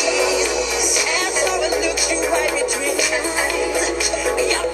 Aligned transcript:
dreams. 0.00 1.04
As 1.06 1.44
I 1.44 1.68
looks 1.80 2.10
you 2.10 2.20
right 2.30 2.52
between 2.52 2.96
the. 2.96 4.67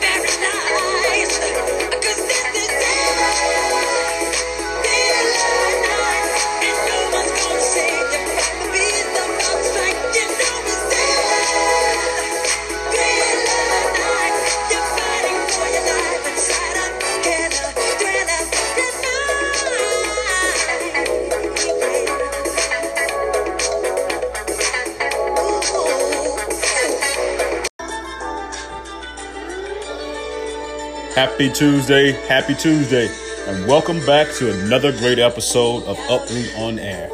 Happy 31.14 31.48
Tuesday, 31.48 32.10
happy 32.27 32.56
Tuesday, 32.56 33.09
and 33.46 33.68
welcome 33.68 34.04
back 34.04 34.32
to 34.32 34.52
another 34.52 34.91
great 34.91 35.20
episode 35.20 35.84
of 35.84 35.96
Uproot 36.10 36.59
on 36.59 36.80
Air. 36.80 37.09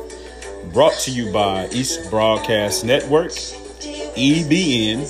Brought 0.73 0.95
to 1.01 1.11
you 1.11 1.31
by 1.31 1.69
East 1.69 2.09
Broadcast 2.09 2.83
Network, 2.83 3.33
EBN, 3.33 5.05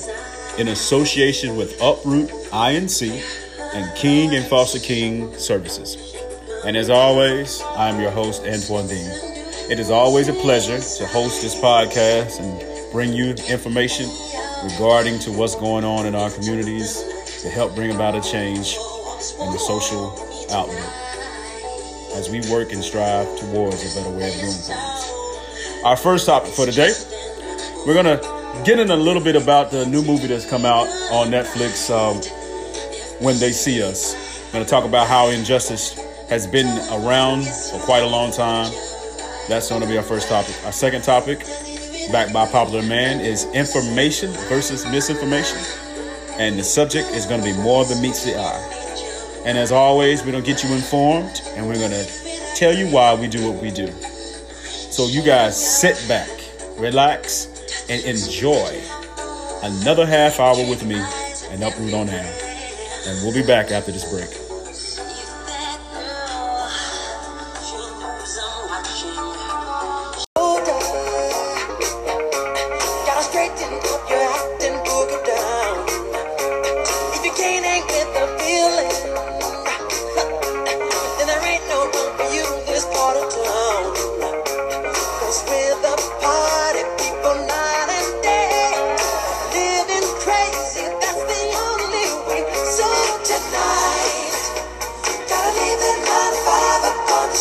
in 0.59 0.67
association 0.67 1.55
with 1.55 1.81
Uproot 1.81 2.29
INC 2.51 3.23
and 3.73 3.97
King 3.97 4.35
and 4.35 4.45
Foster 4.47 4.79
King 4.79 5.33
Services. 5.37 6.13
And 6.65 6.75
as 6.75 6.89
always, 6.89 7.61
I'm 7.77 8.01
your 8.01 8.11
host, 8.11 8.43
Antoine 8.43 8.89
Dean. 8.89 9.09
It 9.71 9.79
is 9.79 9.89
always 9.89 10.27
a 10.27 10.33
pleasure 10.33 10.79
to 10.79 11.07
host 11.07 11.41
this 11.41 11.55
podcast 11.55 12.41
and 12.41 12.91
bring 12.91 13.13
you 13.13 13.35
information 13.47 14.09
regarding 14.65 15.17
to 15.19 15.31
what's 15.31 15.55
going 15.55 15.85
on 15.85 16.05
in 16.05 16.13
our 16.13 16.29
communities 16.29 17.01
to 17.41 17.49
help 17.49 17.73
bring 17.73 17.89
about 17.89 18.13
a 18.13 18.21
change 18.21 18.77
in 19.39 19.51
the 19.51 19.57
social 19.57 20.13
outlook 20.51 20.77
as 22.13 22.29
we 22.29 22.39
work 22.51 22.71
and 22.71 22.83
strive 22.83 23.25
towards 23.39 23.81
a 23.81 23.99
better 23.99 24.15
way 24.15 24.27
of 24.27 24.35
doing 24.35 24.53
things. 24.53 25.81
Our 25.83 25.97
first 25.97 26.27
topic 26.27 26.53
for 26.53 26.67
today, 26.67 26.93
we're 27.87 27.95
going 27.95 28.05
to 28.05 28.63
get 28.63 28.77
in 28.77 28.91
a 28.91 28.95
little 28.95 29.23
bit 29.23 29.35
about 29.35 29.71
the 29.71 29.87
new 29.87 30.03
movie 30.03 30.27
that's 30.27 30.47
come 30.47 30.65
out 30.65 30.87
on 31.11 31.29
Netflix, 31.29 31.89
um, 31.89 32.21
When 33.25 33.39
They 33.39 33.51
See 33.51 33.81
Us. 33.81 34.13
We're 34.47 34.53
going 34.53 34.65
to 34.65 34.69
talk 34.69 34.85
about 34.85 35.07
how 35.07 35.29
injustice 35.29 35.99
has 36.29 36.45
been 36.45 36.67
around 36.91 37.45
for 37.45 37.79
quite 37.79 38.03
a 38.03 38.07
long 38.07 38.31
time. 38.31 38.71
That's 39.49 39.69
going 39.69 39.81
to 39.81 39.87
be 39.87 39.97
our 39.97 40.03
first 40.03 40.29
topic. 40.29 40.55
Our 40.63 40.71
second 40.71 41.03
topic, 41.03 41.39
backed 42.11 42.33
by 42.33 42.45
popular 42.45 42.83
man, 42.83 43.19
is 43.19 43.45
information 43.45 44.29
versus 44.47 44.85
misinformation 44.85 45.57
and 46.39 46.57
the 46.57 46.63
subject 46.63 47.09
is 47.09 47.25
going 47.25 47.41
to 47.41 47.45
be 47.45 47.57
more 47.57 47.85
than 47.85 48.01
meets 48.01 48.25
the 48.25 48.37
eye. 48.37 49.41
And 49.45 49.57
as 49.57 49.71
always, 49.71 50.23
we're 50.23 50.31
going 50.31 50.43
to 50.43 50.51
get 50.51 50.63
you 50.63 50.73
informed 50.73 51.41
and 51.55 51.67
we're 51.67 51.75
going 51.75 51.91
to 51.91 52.05
tell 52.55 52.73
you 52.73 52.87
why 52.87 53.13
we 53.15 53.27
do 53.27 53.51
what 53.51 53.61
we 53.61 53.71
do. 53.71 53.87
So 54.91 55.07
you 55.07 55.21
guys 55.23 55.55
sit 55.79 56.03
back, 56.07 56.29
relax, 56.77 57.47
and 57.89 58.03
enjoy 58.05 58.81
another 59.63 60.05
half 60.05 60.39
hour 60.39 60.57
with 60.69 60.85
me 60.85 61.01
and 61.49 61.63
Uproot 61.63 61.93
on 61.93 62.09
Air. 62.09 62.37
And 63.07 63.23
we'll 63.23 63.33
be 63.33 63.45
back 63.45 63.71
after 63.71 63.91
this 63.91 64.09
break. 64.11 64.40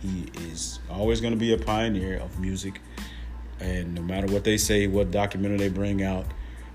He 0.00 0.26
is 0.50 0.80
always 0.88 1.20
going 1.20 1.32
to 1.32 1.38
be 1.38 1.52
a 1.52 1.58
pioneer 1.58 2.18
of 2.18 2.38
music, 2.38 2.80
and 3.58 3.94
no 3.94 4.02
matter 4.02 4.26
what 4.26 4.44
they 4.44 4.56
say, 4.56 4.86
what 4.86 5.10
documentary 5.10 5.58
they 5.58 5.68
bring 5.68 6.02
out, 6.02 6.26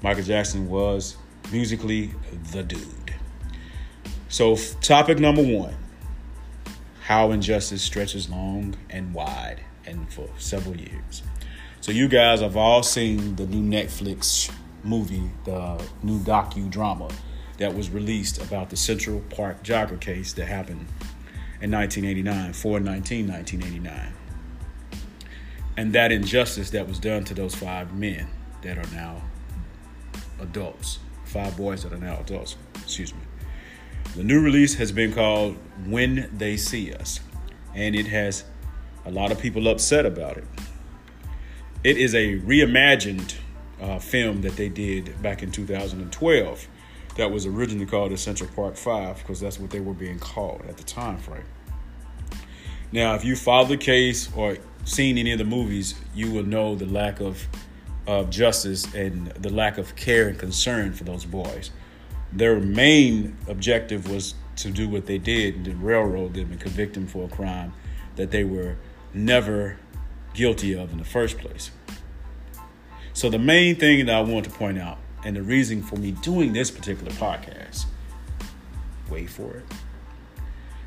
Michael 0.01 0.23
Jackson 0.23 0.69
was 0.69 1.17
musically 1.51 2.11
the 2.51 2.63
dude. 2.63 3.15
So, 4.29 4.55
topic 4.81 5.19
number 5.19 5.43
one 5.43 5.75
how 7.01 7.31
injustice 7.31 7.83
stretches 7.83 8.29
long 8.29 8.75
and 8.89 9.13
wide 9.13 9.61
and 9.85 10.11
for 10.11 10.27
several 10.37 10.75
years. 10.75 11.21
So, 11.81 11.91
you 11.91 12.07
guys 12.07 12.41
have 12.41 12.57
all 12.57 12.83
seen 12.83 13.35
the 13.35 13.45
new 13.45 13.61
Netflix 13.61 14.51
movie, 14.83 15.31
the 15.45 15.83
new 16.03 16.19
docudrama 16.19 17.11
that 17.57 17.73
was 17.73 17.89
released 17.89 18.41
about 18.41 18.69
the 18.69 18.77
Central 18.77 19.21
Park 19.29 19.63
jogger 19.63 19.99
case 19.99 20.33
that 20.33 20.47
happened 20.47 20.87
in 21.65 21.71
1989, 21.71 22.53
419, 22.53 23.27
1989. 23.27 24.13
And 25.77 25.93
that 25.93 26.11
injustice 26.11 26.69
that 26.69 26.87
was 26.87 26.99
done 26.99 27.23
to 27.23 27.33
those 27.33 27.55
five 27.55 27.91
men 27.91 28.27
that 28.61 28.77
are 28.77 28.93
now 28.93 29.23
adults, 30.39 30.99
five 31.23 31.57
boys 31.57 31.81
that 31.81 31.91
are 31.91 31.97
now 31.97 32.19
adults, 32.19 32.55
excuse 32.75 33.15
me. 33.15 33.21
The 34.15 34.23
new 34.23 34.41
release 34.41 34.75
has 34.75 34.91
been 34.91 35.11
called 35.11 35.57
When 35.87 36.29
They 36.37 36.55
See 36.55 36.93
Us, 36.93 37.19
and 37.73 37.95
it 37.95 38.05
has 38.07 38.43
a 39.03 39.09
lot 39.09 39.31
of 39.31 39.39
people 39.39 39.67
upset 39.67 40.05
about 40.05 40.37
it. 40.37 40.45
It 41.83 41.97
is 41.97 42.13
a 42.13 42.37
reimagined 42.41 43.33
uh, 43.81 43.97
film 43.97 44.43
that 44.43 44.55
they 44.55 44.69
did 44.69 45.19
back 45.23 45.41
in 45.41 45.51
2012 45.51 46.67
that 47.17 47.31
was 47.31 47.47
originally 47.47 47.87
called 47.87 48.17
Central 48.19 48.51
Park 48.55 48.75
Five 48.75 49.17
because 49.17 49.39
that's 49.39 49.59
what 49.59 49.71
they 49.71 49.79
were 49.79 49.95
being 49.95 50.19
called 50.19 50.61
at 50.69 50.77
the 50.77 50.83
time 50.83 51.17
frame. 51.17 51.43
Now, 52.91 53.15
if 53.15 53.25
you 53.25 53.35
follow 53.35 53.67
the 53.67 53.77
case 53.77 54.29
or 54.35 54.57
seen 54.85 55.17
any 55.17 55.31
of 55.31 55.37
the 55.37 55.45
movies, 55.45 55.95
you 56.13 56.31
will 56.31 56.43
know 56.43 56.75
the 56.75 56.85
lack 56.85 57.19
of 57.19 57.47
of 58.07 58.29
justice 58.29 58.93
and 58.93 59.27
the 59.27 59.51
lack 59.51 59.77
of 59.77 59.95
care 59.95 60.27
and 60.27 60.37
concern 60.37 60.93
for 60.93 61.03
those 61.03 61.25
boys. 61.25 61.71
Their 62.31 62.59
main 62.59 63.37
objective 63.47 64.09
was 64.09 64.35
to 64.57 64.71
do 64.71 64.87
what 64.87 65.05
they 65.05 65.17
did 65.17 65.67
and 65.67 65.83
railroad 65.83 66.33
them 66.33 66.51
and 66.51 66.59
convict 66.59 66.93
them 66.93 67.07
for 67.07 67.25
a 67.25 67.27
crime 67.27 67.73
that 68.15 68.31
they 68.31 68.43
were 68.43 68.77
never 69.13 69.77
guilty 70.33 70.73
of 70.73 70.91
in 70.91 70.97
the 70.97 71.05
first 71.05 71.37
place. 71.37 71.71
So 73.13 73.29
the 73.29 73.39
main 73.39 73.75
thing 73.77 74.05
that 74.05 74.15
I 74.15 74.21
want 74.21 74.45
to 74.45 74.51
point 74.51 74.77
out, 74.77 74.97
and 75.23 75.35
the 75.35 75.41
reason 75.41 75.81
for 75.81 75.95
me 75.95 76.11
doing 76.11 76.53
this 76.53 76.69
particular 76.69 77.11
podcast, 77.13 77.85
wait 79.09 79.29
for 79.29 79.57
it, 79.57 79.65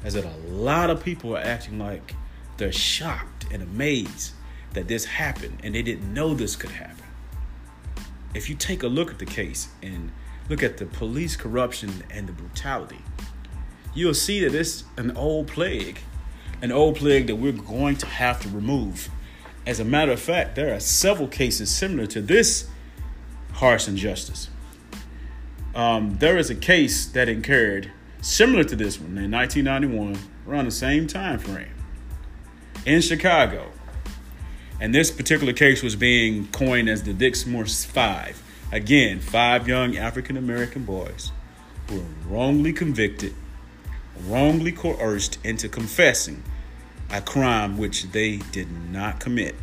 is 0.05 0.15
that 0.15 0.25
a 0.25 0.37
lot 0.49 0.91
of 0.91 1.03
people 1.03 1.37
are 1.37 1.41
acting 1.41 1.79
like 1.79 2.15
they're 2.57 2.73
shocked 2.73 3.47
and 3.53 3.63
amazed 3.63 4.33
that 4.73 4.89
this 4.89 5.05
happened 5.05 5.59
and 5.63 5.75
they 5.75 5.83
didn't 5.83 6.13
know 6.13 6.35
this 6.35 6.57
could 6.57 6.71
happen. 6.71 7.05
If 8.35 8.49
you 8.49 8.55
take 8.55 8.83
a 8.83 8.89
look 8.89 9.11
at 9.11 9.19
the 9.19 9.27
case 9.27 9.69
and 9.83 10.13
look 10.49 10.63
at 10.63 10.77
the 10.77 10.87
police 10.87 11.37
corruption 11.37 12.05
and 12.11 12.29
the 12.29 12.33
brutality, 12.33 13.03
you'll 13.95 14.15
see 14.15 14.41
that 14.41 14.55
it's 14.55 14.85
an 14.97 15.17
old 15.17 15.49
plague, 15.49 15.99
an 16.63 16.73
old 16.73 16.97
plague 16.97 17.27
that 17.27 17.37
we're 17.37 17.53
going 17.53 17.97
to 17.97 18.07
have 18.07 18.41
to 18.43 18.49
remove 18.49 19.09
as 19.69 19.79
a 19.79 19.85
matter 19.85 20.13
of 20.13 20.19
fact, 20.19 20.55
there 20.55 20.75
are 20.75 20.81
several 20.81 21.29
cases 21.29 21.69
similar 21.71 22.07
to 22.07 22.23
this 22.23 22.71
harsh 23.53 23.87
injustice. 23.87 24.49
Um, 25.75 26.17
there 26.21 26.39
is 26.39 26.49
a 26.49 26.55
case 26.55 27.05
that 27.09 27.29
occurred 27.29 27.93
similar 28.21 28.65
to 28.65 28.77
this 28.77 28.99
one 28.99 29.17
in 29.19 29.31
1991, 29.31 30.19
around 30.47 30.65
the 30.65 30.71
same 30.71 31.07
time 31.07 31.39
frame, 31.39 31.75
in 32.85 33.01
Chicago. 33.01 33.71
And 34.81 34.95
this 34.95 35.11
particular 35.11 35.53
case 35.53 35.83
was 35.83 35.97
being 35.97 36.47
coined 36.49 36.89
as 36.89 37.03
the 37.03 37.13
Dixmoor 37.13 37.67
Five. 37.87 38.43
Again, 38.71 39.19
five 39.21 39.67
young 39.67 39.97
African 39.97 40.37
American 40.37 40.85
boys 40.85 41.33
who 41.89 41.97
were 41.97 42.05
wrongly 42.27 42.73
convicted, 42.73 43.35
wrongly 44.27 44.73
coerced 44.73 45.39
into 45.45 45.69
confessing 45.69 46.43
a 47.11 47.21
crime 47.21 47.79
which 47.79 48.11
they 48.13 48.37
did 48.53 48.69
not 48.91 49.21
commit. 49.21 49.55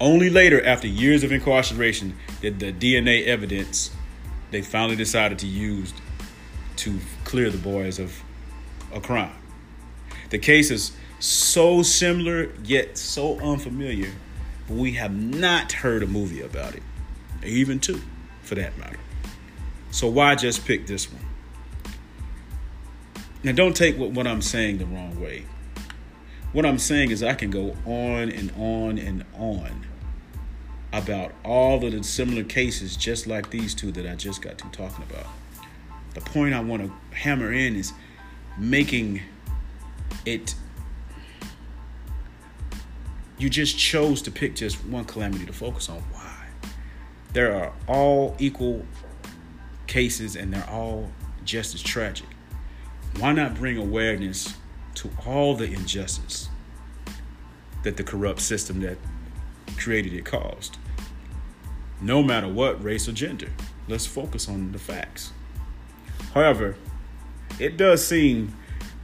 Only 0.00 0.30
later, 0.30 0.64
after 0.64 0.86
years 0.86 1.24
of 1.24 1.32
incarceration, 1.32 2.16
did 2.40 2.60
the 2.60 2.72
DNA 2.72 3.26
evidence 3.26 3.90
they 4.50 4.62
finally 4.62 4.96
decided 4.96 5.38
to 5.40 5.46
use 5.46 5.92
to 6.76 6.98
clear 7.24 7.50
the 7.50 7.58
boys 7.58 7.98
of 7.98 8.22
a 8.92 9.00
crime. 9.00 9.34
The 10.30 10.38
case 10.38 10.70
is 10.70 10.92
so 11.20 11.82
similar 11.82 12.50
yet 12.64 12.98
so 12.98 13.38
unfamiliar, 13.40 14.12
but 14.68 14.76
we 14.76 14.92
have 14.92 15.14
not 15.14 15.72
heard 15.72 16.02
a 16.02 16.06
movie 16.06 16.40
about 16.40 16.74
it, 16.74 16.82
even 17.44 17.80
two, 17.80 18.00
for 18.42 18.54
that 18.56 18.76
matter. 18.78 18.98
So 19.90 20.08
why 20.08 20.34
just 20.34 20.66
pick 20.66 20.86
this 20.86 21.10
one? 21.12 21.24
Now, 23.42 23.52
don't 23.52 23.76
take 23.76 23.98
what, 23.98 24.10
what 24.10 24.26
I'm 24.26 24.42
saying 24.42 24.78
the 24.78 24.86
wrong 24.86 25.20
way. 25.20 25.44
What 26.52 26.64
I'm 26.64 26.78
saying 26.78 27.10
is, 27.10 27.22
I 27.22 27.34
can 27.34 27.50
go 27.50 27.76
on 27.84 28.30
and 28.30 28.52
on 28.56 28.98
and 28.98 29.24
on 29.36 29.86
about 30.92 31.32
all 31.44 31.84
of 31.84 31.92
the 31.92 32.02
similar 32.04 32.44
cases 32.44 32.96
just 32.96 33.26
like 33.26 33.50
these 33.50 33.74
two 33.74 33.90
that 33.92 34.06
I 34.06 34.14
just 34.14 34.40
got 34.40 34.58
to 34.58 34.68
talking 34.70 35.04
about. 35.10 35.26
The 36.14 36.20
point 36.20 36.54
I 36.54 36.60
want 36.60 36.82
to 36.82 37.16
hammer 37.16 37.52
in 37.52 37.76
is 37.76 37.92
making 38.56 39.20
it 40.24 40.54
you 43.36 43.50
just 43.50 43.76
chose 43.76 44.22
to 44.22 44.30
pick 44.30 44.54
just 44.54 44.84
one 44.86 45.04
calamity 45.04 45.44
to 45.44 45.52
focus 45.52 45.88
on. 45.88 45.98
Why? 46.12 46.46
There 47.32 47.54
are 47.56 47.72
all 47.88 48.36
equal 48.38 48.86
cases 49.86 50.36
and 50.36 50.52
they're 50.52 50.70
all 50.70 51.10
just 51.44 51.74
as 51.74 51.82
tragic. 51.82 52.28
Why 53.18 53.32
not 53.32 53.56
bring 53.56 53.76
awareness 53.76 54.54
to 54.94 55.10
all 55.26 55.54
the 55.54 55.64
injustice 55.64 56.48
that 57.82 57.96
the 57.96 58.04
corrupt 58.04 58.40
system 58.40 58.80
that 58.80 58.98
created 59.76 60.12
it 60.14 60.24
caused? 60.24 60.78
No 62.00 62.22
matter 62.22 62.48
what 62.48 62.82
race 62.82 63.08
or 63.08 63.12
gender, 63.12 63.50
let's 63.88 64.06
focus 64.06 64.48
on 64.48 64.72
the 64.72 64.78
facts. 64.78 65.32
However, 66.34 66.76
it 67.60 67.76
does 67.76 68.04
seem 68.04 68.56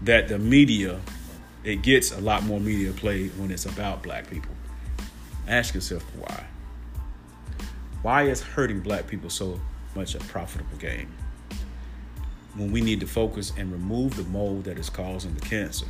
that 0.02 0.28
the 0.28 0.38
media 0.38 1.00
it 1.62 1.82
gets 1.82 2.10
a 2.10 2.20
lot 2.20 2.42
more 2.44 2.58
media 2.58 2.92
play 2.92 3.28
when 3.28 3.50
it's 3.50 3.66
about 3.66 4.02
black 4.02 4.28
people. 4.28 4.54
Ask 5.46 5.74
yourself 5.74 6.02
why. 6.16 6.44
Why 8.02 8.22
is 8.24 8.40
hurting 8.40 8.80
black 8.80 9.06
people 9.06 9.28
so 9.28 9.60
much 9.94 10.14
a 10.14 10.18
profitable 10.20 10.78
game? 10.78 11.12
When 12.56 12.72
we 12.72 12.80
need 12.80 12.98
to 13.00 13.06
focus 13.06 13.52
and 13.56 13.70
remove 13.70 14.16
the 14.16 14.24
mold 14.24 14.64
that 14.64 14.78
is 14.78 14.88
causing 14.88 15.34
the 15.34 15.40
cancer. 15.42 15.86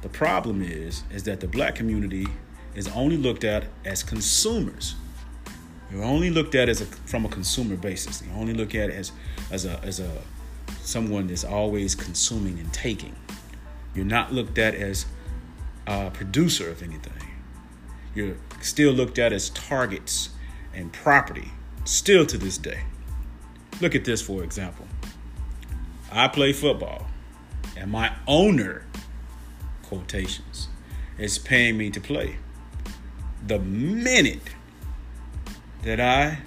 The 0.00 0.08
problem 0.08 0.62
is, 0.62 1.04
is 1.12 1.24
that 1.24 1.40
the 1.40 1.46
black 1.46 1.74
community 1.74 2.26
is 2.74 2.88
only 2.88 3.16
looked 3.16 3.44
at 3.44 3.66
as 3.84 4.02
consumers. 4.02 4.94
You're 5.92 6.02
only 6.02 6.30
looked 6.30 6.54
at 6.54 6.70
as 6.70 6.80
a, 6.80 6.86
from 6.86 7.26
a 7.26 7.28
consumer 7.28 7.76
basis. 7.76 8.22
You 8.22 8.32
only 8.32 8.54
look 8.54 8.74
at 8.74 8.88
it 8.88 8.94
as, 8.94 9.12
as 9.50 9.66
a 9.66 9.78
as 9.84 10.00
a 10.00 10.10
someone 10.86 11.28
that's 11.28 11.44
always 11.44 11.94
consuming 11.94 12.58
and 12.58 12.72
taking. 12.72 13.16
You're 13.94 14.04
not 14.04 14.32
looked 14.32 14.58
at 14.58 14.74
as 14.74 15.06
a 15.86 16.10
producer 16.10 16.70
of 16.70 16.82
anything. 16.82 17.30
You're 18.14 18.36
still 18.60 18.92
looked 18.92 19.18
at 19.18 19.32
as 19.32 19.50
targets 19.50 20.30
and 20.74 20.92
property, 20.92 21.50
still 21.84 22.26
to 22.26 22.38
this 22.38 22.58
day. 22.58 22.82
Look 23.80 23.94
at 23.94 24.04
this, 24.04 24.22
for 24.22 24.44
example. 24.44 24.86
I 26.10 26.28
play 26.28 26.52
football, 26.52 27.06
and 27.76 27.90
my 27.90 28.14
owner, 28.26 28.84
quotations, 29.82 30.68
is 31.18 31.38
paying 31.38 31.76
me 31.76 31.90
to 31.90 32.00
play. 32.00 32.36
The 33.46 33.58
minute 33.58 34.42
that 35.82 36.00
I 36.00 36.38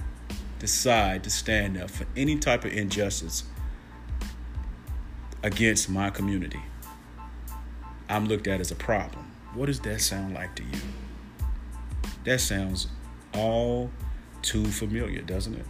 decide 0.59 1.23
to 1.23 1.29
stand 1.29 1.77
up 1.77 1.91
for 1.91 2.05
any 2.15 2.37
type 2.37 2.63
of 2.63 2.71
injustice 2.73 3.43
against 5.45 5.87
my 5.91 6.09
community, 6.09 6.59
I'm 8.09 8.25
looked 8.25 8.47
at 8.47 8.59
as 8.59 8.71
a 8.71 8.75
problem. 8.75 9.31
What 9.53 9.67
does 9.67 9.79
that 9.81 10.01
sound 10.01 10.33
like 10.33 10.55
to 10.55 10.63
you? 10.63 10.79
That 12.23 12.41
sounds 12.41 12.87
all 13.31 13.91
too 14.41 14.65
familiar, 14.65 15.21
doesn't 15.21 15.53
it? 15.53 15.65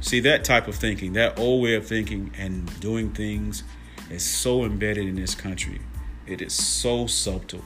See, 0.00 0.18
that 0.20 0.42
type 0.42 0.66
of 0.66 0.74
thinking, 0.74 1.12
that 1.12 1.38
old 1.38 1.62
way 1.62 1.76
of 1.76 1.86
thinking 1.86 2.32
and 2.36 2.80
doing 2.80 3.12
things 3.12 3.62
is 4.10 4.24
so 4.24 4.64
embedded 4.64 5.06
in 5.06 5.14
this 5.14 5.36
country. 5.36 5.80
It 6.26 6.42
is 6.42 6.52
so 6.52 7.06
subtle, 7.06 7.62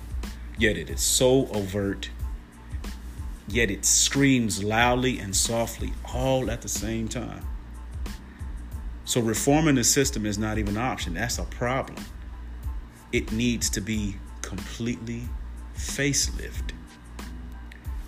yet 0.58 0.76
it 0.76 0.90
is 0.90 1.00
so 1.00 1.48
overt, 1.48 2.10
yet 3.48 3.70
it 3.70 3.86
screams 3.86 4.62
loudly 4.62 5.18
and 5.18 5.34
softly 5.34 5.94
all 6.12 6.50
at 6.50 6.60
the 6.60 6.68
same 6.68 7.08
time. 7.08 7.46
So, 9.10 9.20
reforming 9.20 9.74
the 9.74 9.82
system 9.82 10.24
is 10.24 10.38
not 10.38 10.56
even 10.56 10.76
an 10.76 10.82
option. 10.84 11.14
That's 11.14 11.40
a 11.40 11.42
problem 11.42 11.96
it 13.10 13.32
needs 13.32 13.68
to 13.70 13.80
be 13.80 14.14
completely 14.40 15.24
facelift. 15.76 16.70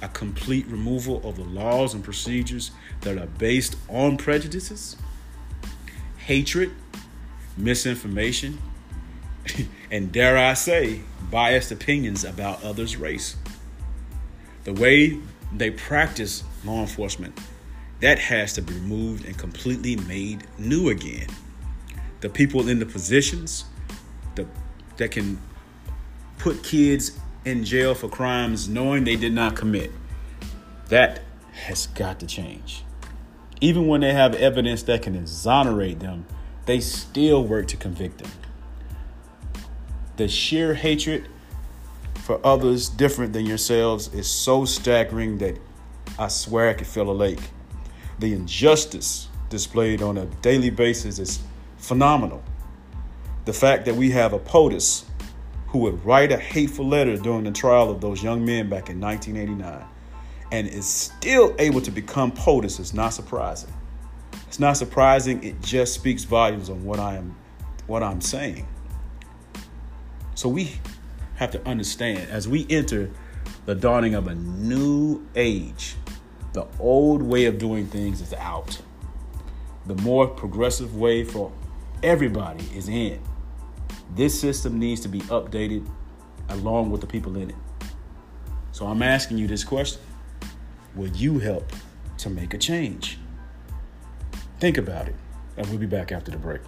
A 0.01 0.09
complete 0.11 0.65
removal 0.69 1.21
of 1.29 1.35
the 1.35 1.43
laws 1.43 1.93
and 1.93 2.05
procedures 2.05 2.71
that 3.01 3.19
are 3.19 3.27
based 3.27 3.75
on 3.89 4.17
prejudices, 4.17 4.97
hatred, 6.19 6.71
misinformation, 7.57 8.59
and 9.91 10.13
dare 10.13 10.39
I 10.39 10.55
say, 10.55 11.01
biased 11.33 11.73
opinions 11.73 12.23
about 12.23 12.63
others' 12.63 12.97
race. 12.97 13.35
The 14.63 14.73
way 14.73 15.19
they 15.53 15.73
practice 15.73 16.45
law 16.65 16.83
enforcement, 16.83 17.37
that 18.03 18.19
has 18.19 18.53
to 18.55 18.63
be 18.63 18.75
removed 18.75 19.25
and 19.25 19.39
completely 19.39 19.95
made 19.95 20.45
new 20.59 20.91
again. 20.91 21.29
The 22.21 22.29
people 22.29 22.69
in 22.69 22.81
the 22.81 22.87
positions, 22.87 23.65
the 24.35 24.47
that 24.97 25.13
can 25.13 25.41
put 26.39 26.65
kids 26.65 27.19
in 27.45 27.65
jail 27.65 27.95
for 27.95 28.09
crimes 28.09 28.69
knowing 28.69 29.05
they 29.05 29.15
did 29.15 29.33
not 29.33 29.55
commit. 29.55 29.93
That 30.89 31.23
has 31.53 31.87
got 31.87 32.19
to 32.21 32.27
change. 32.27 32.85
Even 33.61 33.87
when 33.87 34.01
they 34.01 34.13
have 34.13 34.35
evidence 34.35 34.83
that 34.83 35.03
can 35.03 35.15
exonerate 35.15 36.01
them, 36.01 36.27
they 36.67 36.81
still 36.81 37.45
work 37.45 37.69
to 37.69 37.77
convict 37.77 38.19
them. 38.19 38.33
The 40.17 40.27
sheer 40.27 40.75
hatred 40.75 41.29
for 42.17 42.45
others 42.45 42.89
different 42.89 43.33
than 43.33 43.47
yourselves 43.47 44.13
is 44.13 44.27
so 44.27 44.65
staggering 44.65 45.39
that 45.39 45.59
I 46.19 46.27
swear 46.27 46.71
I 46.71 46.75
could 46.75 46.89
fill 46.89 47.09
a 47.09 47.13
lake. 47.13 47.41
The 48.23 48.35
injustice 48.35 49.27
displayed 49.49 50.01
on 50.01 50.17
a 50.17 50.27
daily 50.43 50.71
basis 50.71 51.19
is 51.19 51.41
phenomenal 51.79 52.41
the 53.47 53.53
fact 53.53 53.85
that 53.87 53.97
we 53.97 54.13
have 54.13 54.33
a 54.33 54.39
POTUS 54.39 55.07
who 55.67 55.81
would 55.81 56.05
write 56.05 56.31
a 56.31 56.37
hateful 56.37 56.87
letter 56.87 57.17
during 57.17 57.43
the 57.43 57.51
trial 57.51 57.91
of 57.91 58.01
those 58.01 58.23
young 58.23 58.45
men 58.45 58.69
back 58.69 58.89
in 58.91 59.01
1989 59.01 59.85
and 60.53 60.69
is 60.69 60.87
still 60.87 61.57
able 61.59 61.81
to 61.81 61.91
become 61.91 62.31
POTUS 62.31 62.79
is 62.79 62.95
not 62.95 63.09
surprising. 63.09 63.73
It's 64.47 64.61
not 64.61 64.77
surprising, 64.77 65.43
it 65.43 65.61
just 65.61 65.93
speaks 65.93 66.23
volumes 66.23 66.71
on 66.71 66.85
what 66.85 67.01
I 67.01 67.17
am 67.17 67.35
what 67.89 68.05
I'm 68.05 68.21
saying. 68.21 68.69
So 70.37 70.49
we 70.49 70.75
have 71.35 71.51
to 71.51 71.69
understand 71.69 72.31
as 72.31 72.47
we 72.47 72.69
enter 72.71 73.11
the 73.67 73.75
dawning 73.75 74.15
of 74.15 74.29
a 74.29 74.37
new 74.37 75.27
age, 75.35 75.97
the 76.53 76.67
old 76.79 77.23
way 77.23 77.47
of 77.47 77.59
doing 77.59 77.87
things 77.87 78.21
is 78.21 78.35
out. 78.35 78.81
The 79.87 79.95
more 79.97 80.27
progressive 80.27 80.97
way 80.97 81.25
for 81.25 81.51
everybody 82.03 82.65
is 82.75 82.89
in. 82.89 83.21
This 84.15 84.39
system 84.39 84.79
needs 84.79 85.01
to 85.01 85.09
be 85.09 85.21
updated 85.23 85.89
along 86.49 86.91
with 86.91 87.01
the 87.01 87.07
people 87.07 87.37
in 87.37 87.51
it. 87.51 87.57
So 88.73 88.87
I'm 88.87 89.03
asking 89.03 89.39
you 89.39 89.47
this 89.47 89.65
question 89.65 90.03
Will 90.95 91.11
you 91.11 91.39
help 91.39 91.73
to 92.19 92.31
make 92.31 92.53
a 92.55 92.59
change? 92.59 93.19
Think 94.61 94.79
about 94.79 95.09
it, 95.09 95.17
and 95.57 95.67
we'll 95.69 95.79
be 95.79 95.87
back 95.87 96.13
after 96.13 96.31
the 96.31 96.37
break. 96.37 96.61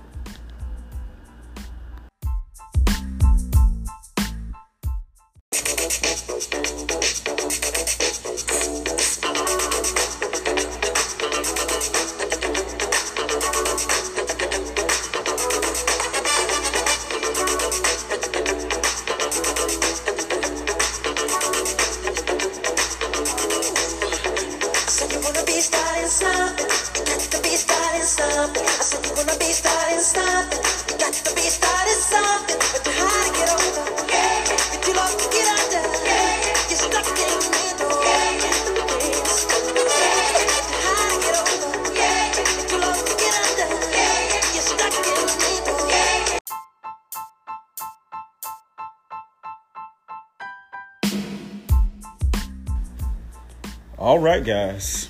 All 54.04 54.18
right, 54.18 54.44
guys. 54.44 55.08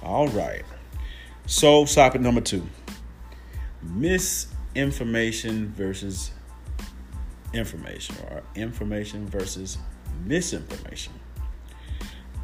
All 0.00 0.28
right. 0.28 0.62
So, 1.46 1.84
topic 1.86 2.20
number 2.20 2.40
two 2.40 2.64
misinformation 3.82 5.72
versus 5.72 6.30
information, 7.52 8.14
or 8.30 8.44
information 8.54 9.26
versus 9.26 9.78
misinformation. 10.24 11.14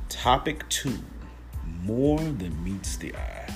Topic 0.09 0.69
two 0.69 0.99
more 1.85 2.19
than 2.19 2.65
meets 2.65 2.97
the 2.97 3.15
eye. 3.15 3.55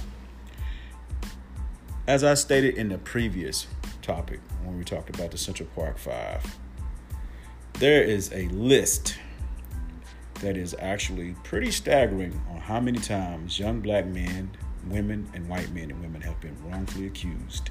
As 2.06 2.22
I 2.22 2.34
stated 2.34 2.76
in 2.76 2.88
the 2.88 2.98
previous 2.98 3.66
topic 4.00 4.38
when 4.62 4.78
we 4.78 4.84
talked 4.84 5.10
about 5.10 5.32
the 5.32 5.38
Central 5.38 5.68
Park 5.74 5.98
Five, 5.98 6.56
there 7.80 8.04
is 8.04 8.32
a 8.32 8.46
list 8.50 9.18
that 10.40 10.56
is 10.56 10.74
actually 10.78 11.34
pretty 11.44 11.70
staggering 11.70 12.40
on 12.50 12.58
how 12.58 12.80
many 12.80 12.98
times 12.98 13.58
young 13.58 13.80
black 13.80 14.06
men, 14.06 14.50
women, 14.88 15.28
and 15.34 15.48
white 15.48 15.70
men 15.72 15.90
and 15.90 16.00
women 16.00 16.20
have 16.20 16.40
been 16.40 16.56
wrongfully 16.64 17.06
accused, 17.06 17.70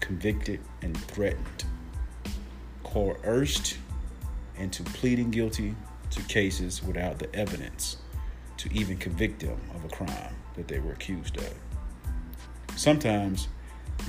convicted, 0.00 0.60
and 0.82 0.96
threatened, 0.96 1.64
coerced 2.84 3.78
into 4.56 4.82
pleading 4.84 5.30
guilty 5.30 5.74
to 6.10 6.22
cases 6.22 6.82
without 6.82 7.18
the 7.18 7.34
evidence 7.34 7.96
to 8.58 8.72
even 8.72 8.96
convict 8.96 9.40
them 9.40 9.60
of 9.74 9.84
a 9.84 9.88
crime 9.88 10.34
that 10.54 10.68
they 10.68 10.78
were 10.78 10.92
accused 10.92 11.36
of. 11.38 11.54
Sometimes 12.76 13.48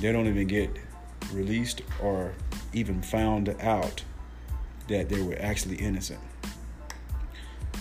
they 0.00 0.12
don't 0.12 0.26
even 0.26 0.46
get 0.46 0.70
released 1.32 1.82
or 2.00 2.34
even 2.72 3.02
found 3.02 3.48
out 3.60 4.04
that 4.88 5.08
they 5.08 5.20
were 5.22 5.36
actually 5.40 5.76
innocent. 5.76 6.20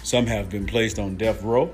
Some 0.04 0.28
have 0.28 0.50
been 0.50 0.66
placed 0.66 1.00
on 1.00 1.16
death 1.16 1.42
row 1.44 1.74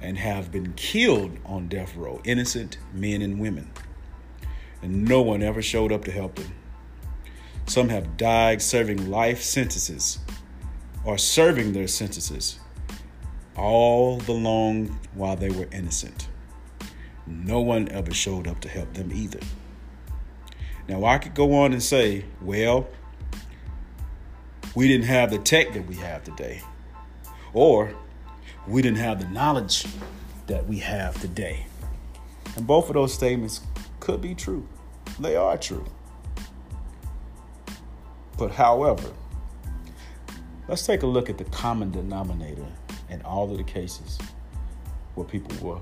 and 0.00 0.16
have 0.16 0.52
been 0.52 0.72
killed 0.74 1.36
on 1.44 1.66
death 1.66 1.96
row, 1.96 2.20
innocent 2.24 2.78
men 2.92 3.22
and 3.22 3.40
women. 3.40 3.72
And 4.82 5.04
no 5.04 5.20
one 5.20 5.42
ever 5.42 5.60
showed 5.60 5.90
up 5.90 6.04
to 6.04 6.12
help 6.12 6.36
them. 6.36 6.54
Some 7.66 7.88
have 7.88 8.16
died 8.16 8.62
serving 8.62 9.10
life 9.10 9.42
sentences 9.42 10.20
or 11.04 11.18
serving 11.18 11.72
their 11.72 11.88
sentences 11.88 12.60
all 13.56 14.18
the 14.18 14.32
long 14.32 15.00
while 15.14 15.34
they 15.34 15.50
were 15.50 15.66
innocent. 15.72 16.28
No 17.26 17.60
one 17.60 17.88
ever 17.88 18.14
showed 18.14 18.46
up 18.46 18.60
to 18.60 18.68
help 18.68 18.94
them 18.94 19.10
either. 19.12 19.40
Now, 20.86 21.04
I 21.04 21.18
could 21.18 21.34
go 21.34 21.54
on 21.54 21.72
and 21.72 21.82
say, 21.82 22.26
well, 22.40 22.86
we 24.76 24.86
didn't 24.86 25.06
have 25.06 25.30
the 25.30 25.38
tech 25.38 25.72
that 25.72 25.86
we 25.86 25.96
have 25.96 26.22
today 26.22 26.62
or 27.54 27.94
we 28.66 28.82
didn't 28.82 28.98
have 28.98 29.20
the 29.20 29.28
knowledge 29.28 29.86
that 30.46 30.66
we 30.66 30.78
have 30.78 31.18
today. 31.20 31.66
And 32.56 32.66
both 32.66 32.88
of 32.88 32.94
those 32.94 33.14
statements 33.14 33.62
could 34.00 34.20
be 34.20 34.34
true. 34.34 34.66
They 35.18 35.36
are 35.36 35.56
true. 35.56 35.86
But 38.36 38.50
however, 38.50 39.10
let's 40.68 40.84
take 40.84 41.02
a 41.02 41.06
look 41.06 41.30
at 41.30 41.38
the 41.38 41.44
common 41.44 41.90
denominator 41.90 42.66
in 43.08 43.22
all 43.22 43.50
of 43.50 43.56
the 43.56 43.64
cases 43.64 44.18
where 45.14 45.26
people 45.26 45.56
were 45.66 45.80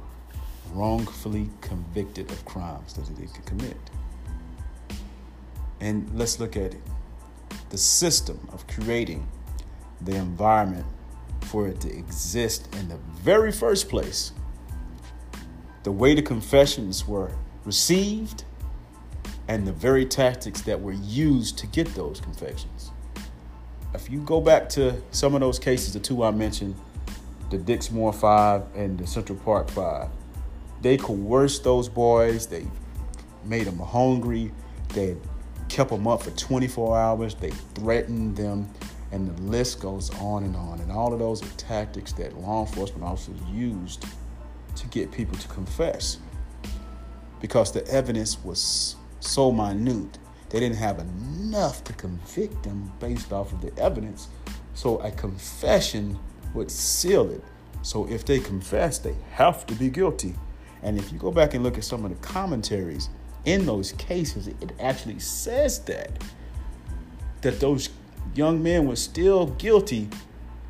wrongfully 0.73 1.49
convicted 1.61 2.31
of 2.31 2.45
crimes 2.45 2.95
that 2.95 3.07
they 3.17 3.27
could 3.27 3.47
commit. 3.47 3.77
And 5.81 6.11
let's 6.15 6.39
look 6.39 6.57
at 6.57 6.75
it. 6.75 6.83
The 7.71 7.79
system 7.79 8.47
of 8.53 8.67
creating 8.67 9.27
the 10.03 10.17
environment 10.17 10.87
for 11.53 11.69
it 11.69 11.79
to 11.83 11.95
exist 11.95 12.75
in 12.77 12.89
the 12.89 12.97
very 13.21 13.53
first 13.53 13.91
place. 13.91 14.33
The 15.83 15.93
way 15.93 16.15
the 16.15 16.23
confessions 16.23 17.07
were 17.07 17.31
received 17.67 18.45
and 19.49 19.67
the 19.67 19.73
very 19.73 20.07
tactics 20.07 20.63
that 20.63 20.81
were 20.81 20.95
used 20.95 21.59
to 21.59 21.67
get 21.67 21.95
those 21.95 22.23
confessions. 22.23 22.91
If 23.93 24.09
you 24.11 24.23
go 24.23 24.41
back 24.41 24.71
to 24.71 24.97
some 25.11 25.35
of 25.35 25.43
those 25.43 25.59
cases, 25.59 25.93
the 25.93 26.01
two 26.01 26.25
I 26.25 26.31
mentioned, 26.31 26.75
the 27.51 27.59
Dixmoor 27.59 28.15
Five 28.15 28.65
and 28.75 28.99
the 28.99 29.07
Central 29.07 29.37
Park 29.39 29.69
Five, 29.69 30.09
they 30.81 30.97
coerced 30.97 31.65
those 31.65 31.87
boys, 31.87 32.47
they 32.47 32.67
made 33.45 33.67
them 33.67 33.79
hungry, 33.79 34.51
they 34.95 35.19
kept 35.69 35.91
them 35.91 36.09
up 36.09 36.23
for 36.23 36.31
24 36.31 36.97
hours, 36.97 37.35
they 37.35 37.51
threatened 37.75 38.37
them, 38.37 38.71
and 39.13 39.29
the 39.29 39.43
list 39.43 39.81
goes 39.81 40.11
on 40.19 40.43
and 40.43 40.57
on. 40.57 40.81
And 40.81 40.91
all 40.91 41.13
of 41.13 41.19
those 41.19 41.43
are 41.43 41.55
tactics 41.57 42.13
that 42.15 42.37
law 42.39 42.67
enforcement 42.67 43.05
officers 43.05 43.39
used 43.51 44.05
to 44.75 44.87
get 44.89 45.13
people 45.13 45.37
to 45.37 45.49
confess 45.49 46.19
because 47.41 47.71
the 47.73 47.87
evidence 47.89 48.43
was 48.43 48.97
so 49.21 49.53
minute. 49.53 50.19
They 50.49 50.61
didn't 50.61 50.79
have 50.79 50.99
enough 50.99 51.85
to 51.85 51.93
convict 51.93 52.63
them 52.63 52.93
based 53.01 53.33
off 53.33 53.53
of 53.53 53.61
the 53.61 53.77
evidence. 53.81 54.29
So 54.75 54.99
a 54.99 55.11
confession 55.11 56.19
would 56.55 56.71
seal 56.71 57.31
it. 57.31 57.43
So 57.83 58.09
if 58.09 58.25
they 58.25 58.39
confess, 58.39 58.99
they 58.99 59.17
have 59.33 59.67
to 59.67 59.75
be 59.75 59.91
guilty. 59.91 60.35
And 60.83 60.99
if 60.99 61.13
you 61.13 61.19
go 61.19 61.31
back 61.31 61.55
and 61.55 61.63
look 61.63 61.79
at 61.79 61.85
some 61.85 62.05
of 62.05 62.11
the 62.11 62.27
commentaries 62.27 63.09
in 63.45 63.67
those 63.67 63.93
cases, 63.93 64.49
it 64.49 64.73
actually 64.81 65.19
says 65.19 65.81
that 65.81 66.11
that 67.41 67.59
those 67.59 67.91
young 68.35 68.63
men 68.63 68.87
were 68.87 68.97
still 68.97 69.47
guilty 69.47 70.09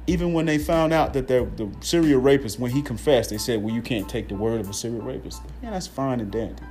even 0.07 0.33
when 0.33 0.47
they 0.47 0.59
found 0.59 0.93
out 0.93 1.13
that 1.13 1.29
the 1.29 1.71
serial 1.81 2.21
rapist, 2.21 2.59
when 2.59 2.73
he 2.73 2.83
confessed, 2.83 3.31
they 3.31 3.39
said, 3.39 3.63
well, 3.63 3.73
you 3.73 3.81
can't 3.81 4.09
take 4.09 4.29
the 4.29 4.35
word 4.35 4.61
of 4.61 4.69
a 4.69 4.73
serial 4.73 5.03
rapist. 5.03 5.43
Yeah, 5.63 5.71
that's 5.71 5.87
fine 5.87 6.19
and 6.19 6.31
dandy. 6.31 6.63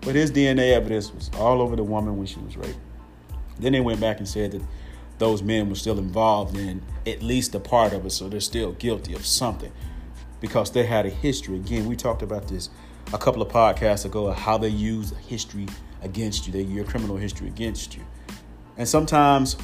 But 0.00 0.14
his 0.14 0.32
DNA 0.32 0.72
evidence 0.72 1.12
was 1.12 1.30
all 1.36 1.60
over 1.60 1.76
the 1.76 1.84
woman 1.84 2.16
when 2.16 2.26
she 2.26 2.40
was 2.40 2.56
raped. 2.56 2.78
Then 3.58 3.72
they 3.72 3.80
went 3.80 4.00
back 4.00 4.18
and 4.18 4.26
said 4.26 4.52
that 4.52 4.62
those 5.18 5.42
men 5.42 5.68
were 5.68 5.74
still 5.74 5.98
involved 5.98 6.56
in 6.56 6.82
at 7.06 7.22
least 7.22 7.54
a 7.54 7.60
part 7.60 7.92
of 7.92 8.06
it, 8.06 8.10
so 8.10 8.30
they're 8.30 8.40
still 8.40 8.72
guilty 8.72 9.12
of 9.12 9.26
something 9.26 9.72
because 10.40 10.72
they 10.72 10.86
had 10.86 11.04
a 11.04 11.10
history. 11.10 11.56
Again, 11.56 11.86
we 11.86 11.96
talked 11.96 12.22
about 12.22 12.48
this 12.48 12.70
a 13.12 13.18
couple 13.18 13.42
of 13.42 13.48
podcasts 13.48 14.06
ago 14.06 14.28
of 14.28 14.36
how 14.36 14.56
they 14.56 14.68
use 14.68 15.12
history 15.28 15.66
against 16.00 16.46
you, 16.46 16.52
they 16.54 16.62
your 16.62 16.86
criminal 16.86 17.18
history 17.18 17.48
against 17.48 17.94
you. 17.94 18.02
And 18.78 18.88
sometimes 18.88 19.58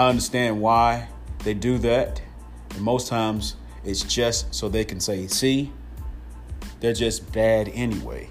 I 0.00 0.08
understand 0.08 0.62
why 0.62 1.08
they 1.40 1.52
do 1.52 1.76
that. 1.76 2.22
And 2.70 2.80
most 2.80 3.06
times 3.08 3.56
it's 3.84 4.02
just 4.02 4.54
so 4.54 4.70
they 4.70 4.82
can 4.82 4.98
say, 4.98 5.26
see, 5.26 5.74
they're 6.80 6.94
just 6.94 7.30
bad 7.32 7.70
anyway. 7.74 8.30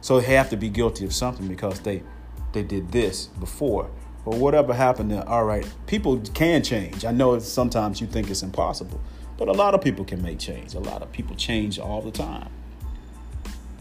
So 0.00 0.20
they 0.20 0.36
have 0.36 0.48
to 0.50 0.56
be 0.56 0.68
guilty 0.68 1.04
of 1.04 1.12
something 1.12 1.48
because 1.48 1.80
they 1.80 2.04
they 2.52 2.62
did 2.62 2.92
this 2.92 3.26
before. 3.26 3.90
But 4.24 4.36
whatever 4.36 4.72
happened 4.72 5.10
to 5.10 5.26
all 5.26 5.44
right, 5.44 5.66
people 5.88 6.20
can 6.34 6.62
change. 6.62 7.04
I 7.04 7.10
know 7.10 7.36
sometimes 7.40 8.00
you 8.00 8.06
think 8.06 8.30
it's 8.30 8.44
impossible, 8.44 9.00
but 9.38 9.48
a 9.48 9.52
lot 9.52 9.74
of 9.74 9.80
people 9.80 10.04
can 10.04 10.22
make 10.22 10.38
change. 10.38 10.74
A 10.74 10.78
lot 10.78 11.02
of 11.02 11.10
people 11.10 11.34
change 11.34 11.80
all 11.80 12.00
the 12.00 12.12
time. 12.12 12.48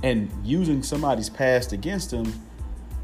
And 0.02 0.32
using 0.44 0.82
somebody's 0.82 1.30
past 1.30 1.72
against 1.72 2.10
them 2.10 2.34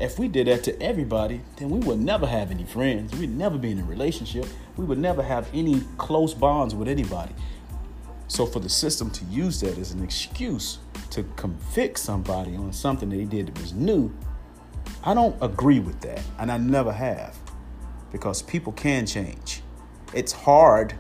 if 0.04 0.20
we 0.20 0.28
did 0.28 0.48
that 0.48 0.64
to 0.66 0.82
everybody, 0.82 1.42
then 1.56 1.70
we 1.70 1.80
would 1.80 2.00
never 2.00 2.28
have 2.28 2.52
any 2.52 2.66
friends. 2.66 3.16
We'd 3.16 3.30
never 3.30 3.58
be 3.58 3.72
in 3.72 3.80
a 3.80 3.86
relationship. 3.86 4.46
We 4.76 4.84
would 4.84 4.98
never 4.98 5.24
have 5.24 5.50
any 5.54 5.82
close 5.98 6.34
bonds 6.34 6.76
with 6.76 6.90
anybody. 6.90 7.34
So 8.28 8.46
for 8.46 8.60
the 8.60 8.68
system 8.68 9.10
to 9.12 9.26
use 9.26 9.62
that 9.62 9.78
as 9.78 9.92
an 9.92 10.04
excuse 10.04 10.80
to 11.12 11.24
convict 11.38 12.00
somebody 12.00 12.56
on 12.58 12.74
something 12.74 13.10
that 13.10 13.16
he 13.16 13.24
did 13.24 13.48
that 13.48 13.62
was 13.62 13.72
new, 13.72 14.14
I 15.06 15.14
don't 15.14 15.38
agree 15.42 15.80
with 15.80 16.02
that. 16.02 16.22
And 16.38 16.52
I 16.52 16.58
never 16.58 16.92
have. 16.92 17.38
Because 18.12 18.42
people 18.42 18.74
can 18.74 19.06
change. 19.06 19.62
It's 20.14 20.34
hard, 20.34 20.96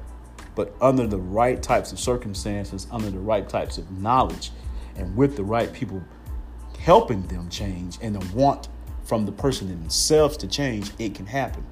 but 0.55 0.73
under 0.79 1.07
the 1.07 1.19
right 1.19 1.61
types 1.61 1.91
of 1.91 1.99
circumstances, 1.99 2.87
under 2.89 3.09
the 3.09 3.19
right 3.19 3.49
types 3.49 3.77
of 3.77 3.91
knowledge, 3.91 4.51
and 4.95 5.15
with 5.17 5.35
the 5.35 5.43
right 5.43 5.73
people 5.73 6.01
helping 6.79 7.25
them 7.27 7.49
change 7.49 7.97
and 8.01 8.15
the 8.15 8.35
want 8.35 8.67
from 9.03 9.25
the 9.25 9.31
person 9.31 9.67
themselves 9.67 10.37
to 10.37 10.47
change, 10.47 10.91
it 10.99 11.15
can 11.15 11.25
happen. 11.25 11.65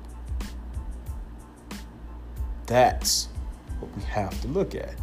That's 2.66 3.28
what 3.80 3.96
we 3.96 4.04
have 4.04 4.40
to 4.42 4.48
look 4.48 4.76
at. 4.76 4.96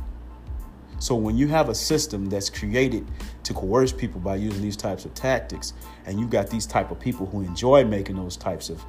So 1.00 1.14
when 1.14 1.36
you 1.36 1.48
have 1.48 1.68
a 1.68 1.74
system 1.74 2.26
that's 2.26 2.50
created 2.50 3.06
to 3.44 3.54
coerce 3.54 3.92
people 3.92 4.20
by 4.20 4.36
using 4.36 4.62
these 4.62 4.76
types 4.76 5.04
of 5.04 5.14
tactics, 5.14 5.72
and 6.06 6.18
you 6.18 6.26
got 6.26 6.50
these 6.50 6.66
type 6.66 6.90
of 6.90 6.98
people 6.98 7.26
who 7.26 7.42
enjoy 7.42 7.84
making 7.84 8.16
those 8.16 8.36
types 8.36 8.68
of 8.68 8.84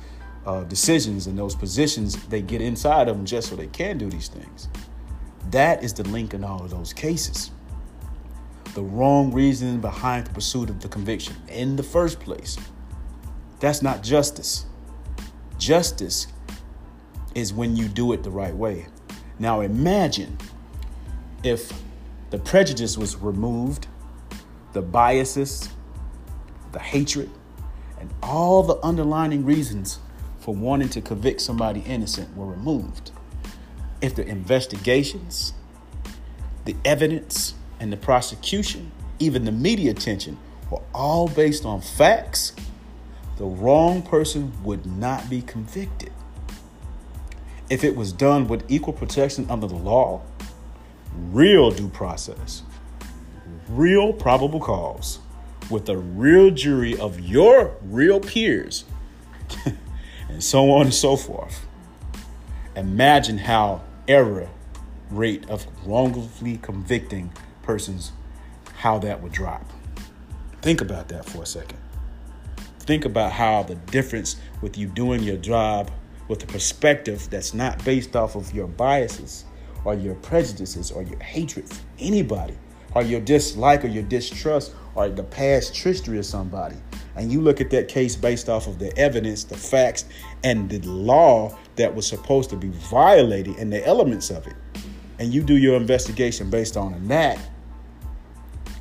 uh, 0.46 0.64
decisions 0.64 1.28
and 1.28 1.38
those 1.38 1.56
positions, 1.56 2.16
they 2.28 2.42
get 2.42 2.62
inside 2.62 3.08
of 3.08 3.16
them 3.16 3.26
just 3.26 3.50
so 3.50 3.56
they 3.56 3.68
can 3.68 3.98
do 3.98 4.10
these 4.10 4.28
things. 4.28 4.70
That 5.52 5.84
is 5.84 5.94
the 5.94 6.04
link 6.04 6.34
in 6.34 6.44
all 6.44 6.64
of 6.64 6.72
those 6.72 6.94
cases. 6.94 7.52
The 8.74 8.84
wrong 8.84 9.32
reason 9.32 9.80
behind 9.82 10.28
the 10.28 10.34
pursuit 10.34 10.70
of 10.70 10.80
the 10.80 10.88
conviction 10.88 11.36
in 11.48 11.76
the 11.76 11.84
first 11.84 12.20
place. 12.20 12.58
That's 13.60 13.82
not 13.82 14.04
justice. 14.04 14.66
Justice 15.58 16.28
is 17.36 17.54
when 17.54 17.76
you 17.76 17.88
do 17.88 18.14
it 18.14 18.24
the 18.24 18.30
right 18.30 18.56
way. 18.56 18.88
Now 19.38 19.62
imagine 19.62 20.38
if 21.44 21.72
the 22.30 22.38
prejudice 22.38 22.98
was 22.98 23.16
removed, 23.16 23.88
the 24.74 24.82
biases, 24.82 25.70
the 26.72 26.80
hatred, 26.80 27.30
and 28.00 28.14
all 28.24 28.64
the 28.64 28.78
underlining 28.86 29.46
reasons 29.46 30.00
for 30.40 30.56
wanting 30.56 30.90
to 30.90 31.02
convict 31.02 31.42
somebody 31.42 31.82
innocent 31.82 32.36
were 32.36 32.46
removed. 32.46 33.12
If 34.02 34.16
the 34.16 34.26
investigations, 34.26 35.54
the 36.66 36.76
evidence, 36.86 37.56
and 37.80 37.92
the 37.92 37.98
prosecution, 37.98 38.92
even 39.20 39.46
the 39.46 39.52
media 39.52 39.92
attention, 39.92 40.38
were 40.70 40.82
all 40.94 41.28
based 41.28 41.66
on 41.66 41.82
facts, 41.82 42.54
the 43.40 43.46
wrong 43.46 44.02
person 44.02 44.52
would 44.66 44.86
not 44.86 45.30
be 45.30 45.42
convicted. 45.42 46.12
If 47.70 47.86
it 47.86 47.96
was 47.96 48.12
done 48.12 48.50
with 48.50 48.70
equal 48.70 48.92
protection 48.92 49.48
under 49.50 49.66
the 49.66 49.76
law, 49.76 50.22
real 51.16 51.72
due 51.72 51.88
process, 51.88 52.64
real 53.70 54.12
probable 54.12 54.60
cause, 54.60 55.20
with 55.70 55.88
a 55.88 55.96
real 55.98 56.52
jury 56.52 57.00
of 57.00 57.22
your 57.22 57.78
real 57.82 58.20
peers, 58.20 58.84
and 60.28 60.44
so 60.44 60.70
on 60.72 60.88
and 60.88 60.94
so 60.94 61.16
forth. 61.16 61.66
Imagine 62.76 63.38
how 63.38 63.84
error 64.06 64.50
rate 65.10 65.50
of 65.50 65.66
wrongfully 65.86 66.58
convicting 66.58 67.32
persons, 67.64 68.12
how 68.80 69.00
that 69.00 69.24
would 69.24 69.32
drop. 69.32 69.64
Think 70.62 70.82
about 70.82 71.08
that 71.08 71.24
for 71.24 71.44
a 71.44 71.46
second. 71.46 71.80
Think 72.90 73.06
about 73.06 73.32
how 73.32 73.62
the 73.62 73.76
difference 73.76 74.38
with 74.64 74.76
you 74.76 74.88
doing 74.88 75.22
your 75.22 75.38
job 75.38 75.92
with 76.28 76.44
a 76.44 76.48
perspective 76.48 77.28
that's 77.30 77.54
not 77.54 77.86
based 77.86 78.16
off 78.16 78.36
of 78.36 78.52
your 78.52 78.66
biases 78.66 79.46
or 79.86 79.94
your 79.94 80.16
prejudices 80.16 80.90
or 80.90 81.04
your 81.04 81.20
hatred 81.20 81.70
for 81.70 81.80
anybody 82.00 82.58
or 82.96 83.04
your 83.04 83.22
dislike 83.22 83.86
or 83.86 83.90
your 83.90 84.02
distrust 84.02 84.74
or 84.96 85.08
the 85.08 85.22
past 85.22 85.78
history 85.78 86.18
of 86.18 86.26
somebody. 86.26 86.78
And 87.16 87.32
you 87.32 87.42
look 87.42 87.62
at 87.62 87.70
that 87.70 87.90
case 87.90 88.16
based 88.16 88.50
off 88.50 88.66
of 88.66 88.80
the 88.80 88.98
evidence, 88.98 89.44
the 89.44 89.56
facts, 89.56 90.06
and 90.44 90.68
the 90.68 90.80
law 90.80 91.56
that 91.76 91.94
was 91.94 92.08
supposed 92.08 92.50
to 92.50 92.56
be 92.56 92.70
violated 92.70 93.56
and 93.58 93.72
the 93.72 93.86
elements 93.86 94.32
of 94.32 94.48
it. 94.48 94.56
And 95.20 95.32
you 95.32 95.44
do 95.44 95.58
your 95.58 95.76
investigation 95.76 96.50
based 96.50 96.76
on 96.76 97.08
that, 97.08 97.38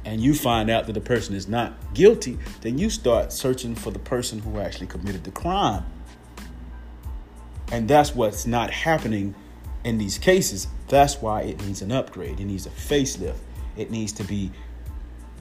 and 0.08 0.22
you 0.22 0.34
find 0.34 0.70
out 0.70 0.86
that 0.86 0.94
the 0.94 1.02
person 1.02 1.34
is 1.34 1.48
not 1.48 1.74
guilty, 1.92 2.38
then 2.62 2.78
you 2.78 2.88
start 2.88 3.30
searching 3.30 3.74
for 3.74 3.90
the 3.90 3.98
person 3.98 4.38
who 4.38 4.58
actually 4.58 4.86
committed 4.86 5.22
the 5.22 5.30
crime. 5.30 5.84
And 7.70 7.86
that's 7.86 8.14
what's 8.14 8.46
not 8.46 8.70
happening 8.70 9.34
in 9.84 9.98
these 9.98 10.16
cases. 10.16 10.66
That's 10.88 11.20
why 11.20 11.42
it 11.42 11.62
needs 11.66 11.82
an 11.82 11.92
upgrade. 11.92 12.40
It 12.40 12.46
needs 12.46 12.64
a 12.64 12.70
facelift. 12.70 13.40
It 13.76 13.90
needs 13.90 14.12
to 14.12 14.24
be 14.24 14.50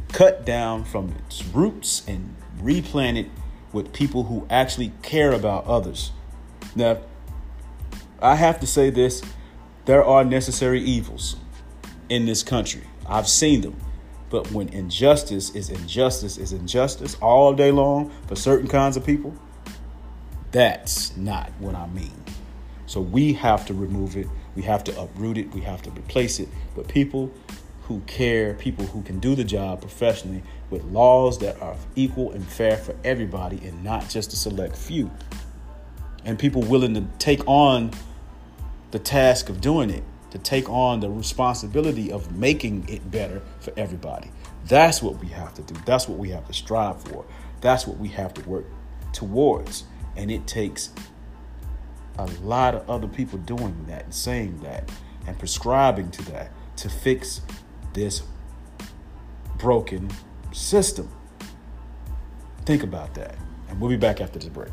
cut 0.10 0.46
down 0.46 0.84
from 0.84 1.16
its 1.26 1.46
roots 1.46 2.04
and 2.06 2.36
replanted 2.60 3.30
with 3.72 3.94
people 3.94 4.24
who 4.24 4.46
actually 4.50 4.92
care 5.02 5.32
about 5.32 5.64
others. 5.66 6.12
Now, 6.76 6.98
I 8.22 8.36
have 8.36 8.60
to 8.60 8.68
say 8.68 8.90
this 8.90 9.24
there 9.86 10.04
are 10.04 10.26
necessary 10.26 10.82
evils 10.82 11.38
in 12.10 12.26
this 12.26 12.44
country. 12.44 12.84
I've 13.08 13.30
seen 13.30 13.62
them. 13.62 13.78
But 14.30 14.52
when 14.52 14.70
injustice 14.70 15.56
is 15.56 15.70
injustice 15.70 16.38
is 16.38 16.52
injustice 16.52 17.16
all 17.22 17.54
day 17.54 17.72
long 17.72 18.12
for 18.28 18.36
certain 18.36 18.68
kinds 18.68 18.98
of 18.98 19.06
people, 19.06 19.34
that's 20.52 21.16
not 21.16 21.52
what 21.60 21.76
I 21.76 21.88
mean. 21.88 22.24
So 22.86 23.02
we 23.02 23.34
have 23.34 23.66
to 23.68 23.74
remove 23.74 24.16
it. 24.18 24.28
We 24.56 24.64
have 24.64 24.84
to 24.86 25.00
uproot 25.00 25.38
it. 25.38 25.54
We 25.54 25.62
have 25.62 25.82
to 25.84 25.92
replace 25.92 26.40
it. 26.40 26.50
But 26.76 26.88
people 26.88 27.32
who 27.84 28.02
care, 28.02 28.54
people 28.54 28.86
who 28.86 29.02
can 29.02 29.20
do 29.20 29.36
the 29.36 29.44
job 29.44 29.82
professionally 29.82 30.44
with 30.70 30.84
laws 30.86 31.40
that 31.40 31.62
are 31.62 31.76
equal 31.96 32.32
and 32.32 32.46
fair 32.46 32.78
for 32.78 32.96
everybody 33.04 33.66
and 33.66 33.84
not 33.84 34.10
just 34.10 34.34
a 34.34 34.36
select 34.36 34.76
few. 34.76 35.10
And 36.26 36.38
people 36.38 36.62
willing 36.64 36.94
to 36.96 37.06
take 37.18 37.48
on 37.48 37.92
the 38.92 39.00
task 39.00 39.50
of 39.50 39.62
doing 39.62 39.90
it, 39.90 40.04
to 40.32 40.38
take 40.38 40.70
on 40.70 41.00
the 41.00 41.10
responsibility 41.10 42.12
of 42.12 42.32
making 42.38 42.88
it 42.90 43.10
better 43.10 43.42
for 43.60 43.74
everybody. 43.78 44.32
That's 44.66 45.02
what 45.02 45.20
we 45.20 45.28
have 45.30 45.54
to 45.56 45.62
do. 45.62 45.76
That's 45.86 46.08
what 46.08 46.18
we 46.18 46.30
have 46.30 46.46
to 46.48 46.54
strive 46.54 47.02
for. 47.02 47.26
That's 47.62 47.88
what 47.88 47.98
we 47.98 48.10
have 48.10 48.34
to 48.36 48.50
work 48.50 48.66
towards. 49.14 49.86
And 50.16 50.30
it 50.30 50.46
takes 50.48 50.92
a 52.18 52.26
lot 52.42 52.76
of 52.76 52.90
other 52.90 53.08
people 53.08 53.40
doing 53.40 53.86
that 53.88 54.06
and 54.06 54.14
saying 54.14 54.60
that 54.62 54.90
and 55.26 55.38
prescribing 55.38 56.12
to 56.12 56.24
that 56.32 56.52
to 56.78 56.90
fix 56.90 57.42
this 57.94 58.24
broken 59.58 60.10
system. 60.52 61.10
Think 62.66 62.84
about 62.84 63.14
that. 63.16 63.36
And 63.70 63.80
we'll 63.80 63.90
be 63.90 63.98
back 63.98 64.22
after 64.22 64.40
this 64.40 64.50
break. 64.50 64.72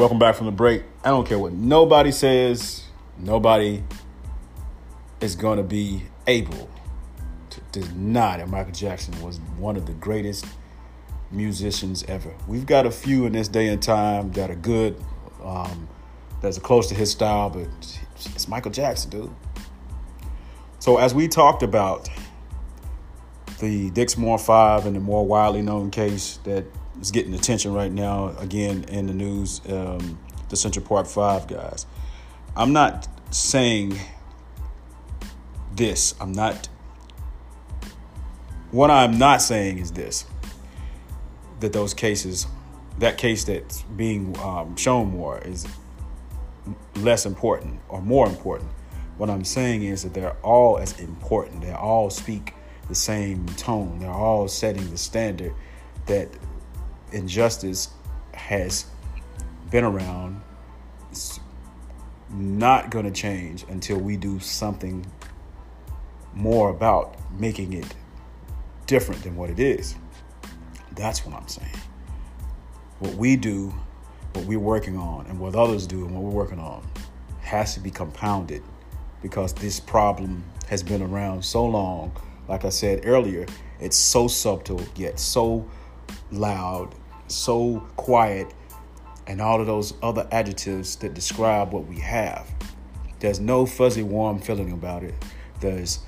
Welcome 0.00 0.18
back 0.18 0.34
from 0.34 0.46
the 0.46 0.52
break. 0.52 0.82
I 1.04 1.10
don't 1.10 1.28
care 1.28 1.38
what 1.38 1.52
nobody 1.52 2.10
says, 2.10 2.84
nobody 3.18 3.82
is 5.20 5.36
going 5.36 5.58
to 5.58 5.62
be 5.62 6.04
able 6.26 6.70
to 7.50 7.60
deny 7.70 8.38
that 8.38 8.48
Michael 8.48 8.72
Jackson 8.72 9.20
was 9.20 9.40
one 9.58 9.76
of 9.76 9.84
the 9.84 9.92
greatest 9.92 10.46
musicians 11.30 12.02
ever. 12.04 12.34
We've 12.48 12.64
got 12.64 12.86
a 12.86 12.90
few 12.90 13.26
in 13.26 13.34
this 13.34 13.46
day 13.46 13.68
and 13.68 13.82
time 13.82 14.32
that 14.32 14.50
are 14.50 14.54
good, 14.54 14.96
um, 15.44 15.86
that's 16.40 16.58
close 16.58 16.88
to 16.88 16.94
his 16.94 17.10
style, 17.10 17.50
but 17.50 17.68
it's 18.14 18.48
Michael 18.48 18.72
Jackson, 18.72 19.10
dude. 19.10 19.30
So, 20.78 20.96
as 20.96 21.12
we 21.12 21.28
talked 21.28 21.62
about 21.62 22.08
the 23.58 23.90
Dixmoor 23.90 24.40
5 24.40 24.86
and 24.86 24.96
the 24.96 25.00
more 25.00 25.26
widely 25.26 25.60
known 25.60 25.90
case 25.90 26.38
that 26.44 26.64
is 27.00 27.10
getting 27.10 27.34
attention 27.34 27.72
right 27.72 27.92
now, 27.92 28.34
again, 28.38 28.84
in 28.88 29.06
the 29.06 29.14
news, 29.14 29.60
um, 29.68 30.18
the 30.48 30.56
Central 30.56 30.84
Park 30.84 31.06
Five 31.06 31.46
guys. 31.46 31.86
I'm 32.56 32.72
not 32.72 33.08
saying 33.34 33.98
this. 35.74 36.14
I'm 36.20 36.32
not. 36.32 36.68
What 38.70 38.90
I'm 38.90 39.18
not 39.18 39.42
saying 39.42 39.78
is 39.78 39.92
this 39.92 40.24
that 41.60 41.72
those 41.72 41.92
cases, 41.94 42.46
that 42.98 43.18
case 43.18 43.44
that's 43.44 43.82
being 43.82 44.36
um, 44.38 44.76
shown 44.76 45.10
more 45.10 45.38
is 45.38 45.66
less 46.96 47.26
important 47.26 47.80
or 47.88 48.00
more 48.00 48.26
important. 48.26 48.70
What 49.18 49.28
I'm 49.28 49.44
saying 49.44 49.82
is 49.82 50.02
that 50.02 50.14
they're 50.14 50.36
all 50.42 50.78
as 50.78 50.98
important. 50.98 51.62
They 51.62 51.72
all 51.72 52.08
speak 52.08 52.54
the 52.88 52.94
same 52.94 53.46
tone. 53.46 53.98
They're 53.98 54.10
all 54.10 54.48
setting 54.48 54.90
the 54.90 54.96
standard 54.96 55.52
that 56.06 56.28
injustice 57.12 57.88
has 58.34 58.86
been 59.70 59.84
around. 59.84 60.40
It's 61.10 61.40
not 62.30 62.90
going 62.90 63.04
to 63.04 63.10
change 63.10 63.64
until 63.68 63.98
we 63.98 64.16
do 64.16 64.38
something 64.40 65.04
more 66.34 66.70
about 66.70 67.16
making 67.38 67.72
it 67.72 67.86
different 68.86 69.22
than 69.22 69.36
what 69.36 69.50
it 69.50 69.58
is. 69.58 69.94
That's 70.92 71.24
what 71.24 71.34
I'm 71.34 71.48
saying. 71.48 71.76
What 72.98 73.14
we 73.14 73.36
do, 73.36 73.74
what 74.34 74.44
we're 74.44 74.58
working 74.58 74.96
on, 74.96 75.26
and 75.26 75.38
what 75.38 75.54
others 75.54 75.86
do 75.86 76.04
and 76.04 76.14
what 76.14 76.22
we're 76.22 76.30
working 76.30 76.60
on 76.60 76.86
has 77.40 77.74
to 77.74 77.80
be 77.80 77.90
compounded 77.90 78.62
because 79.22 79.52
this 79.54 79.80
problem 79.80 80.44
has 80.68 80.82
been 80.82 81.02
around 81.02 81.44
so 81.44 81.64
long. 81.64 82.12
Like 82.48 82.64
I 82.64 82.68
said 82.68 83.02
earlier, 83.04 83.46
it's 83.80 83.96
so 83.96 84.28
subtle 84.28 84.82
yet 84.96 85.18
so 85.18 85.68
loud, 86.32 86.94
so 87.28 87.80
quiet, 87.96 88.52
and 89.26 89.40
all 89.40 89.60
of 89.60 89.66
those 89.66 89.94
other 90.02 90.26
adjectives 90.32 90.96
that 90.96 91.14
describe 91.14 91.72
what 91.72 91.86
we 91.86 91.98
have. 92.00 92.50
There's 93.20 93.38
no 93.38 93.66
fuzzy, 93.66 94.02
warm 94.02 94.40
feeling 94.40 94.72
about 94.72 95.04
it. 95.04 95.14
There's 95.60 96.00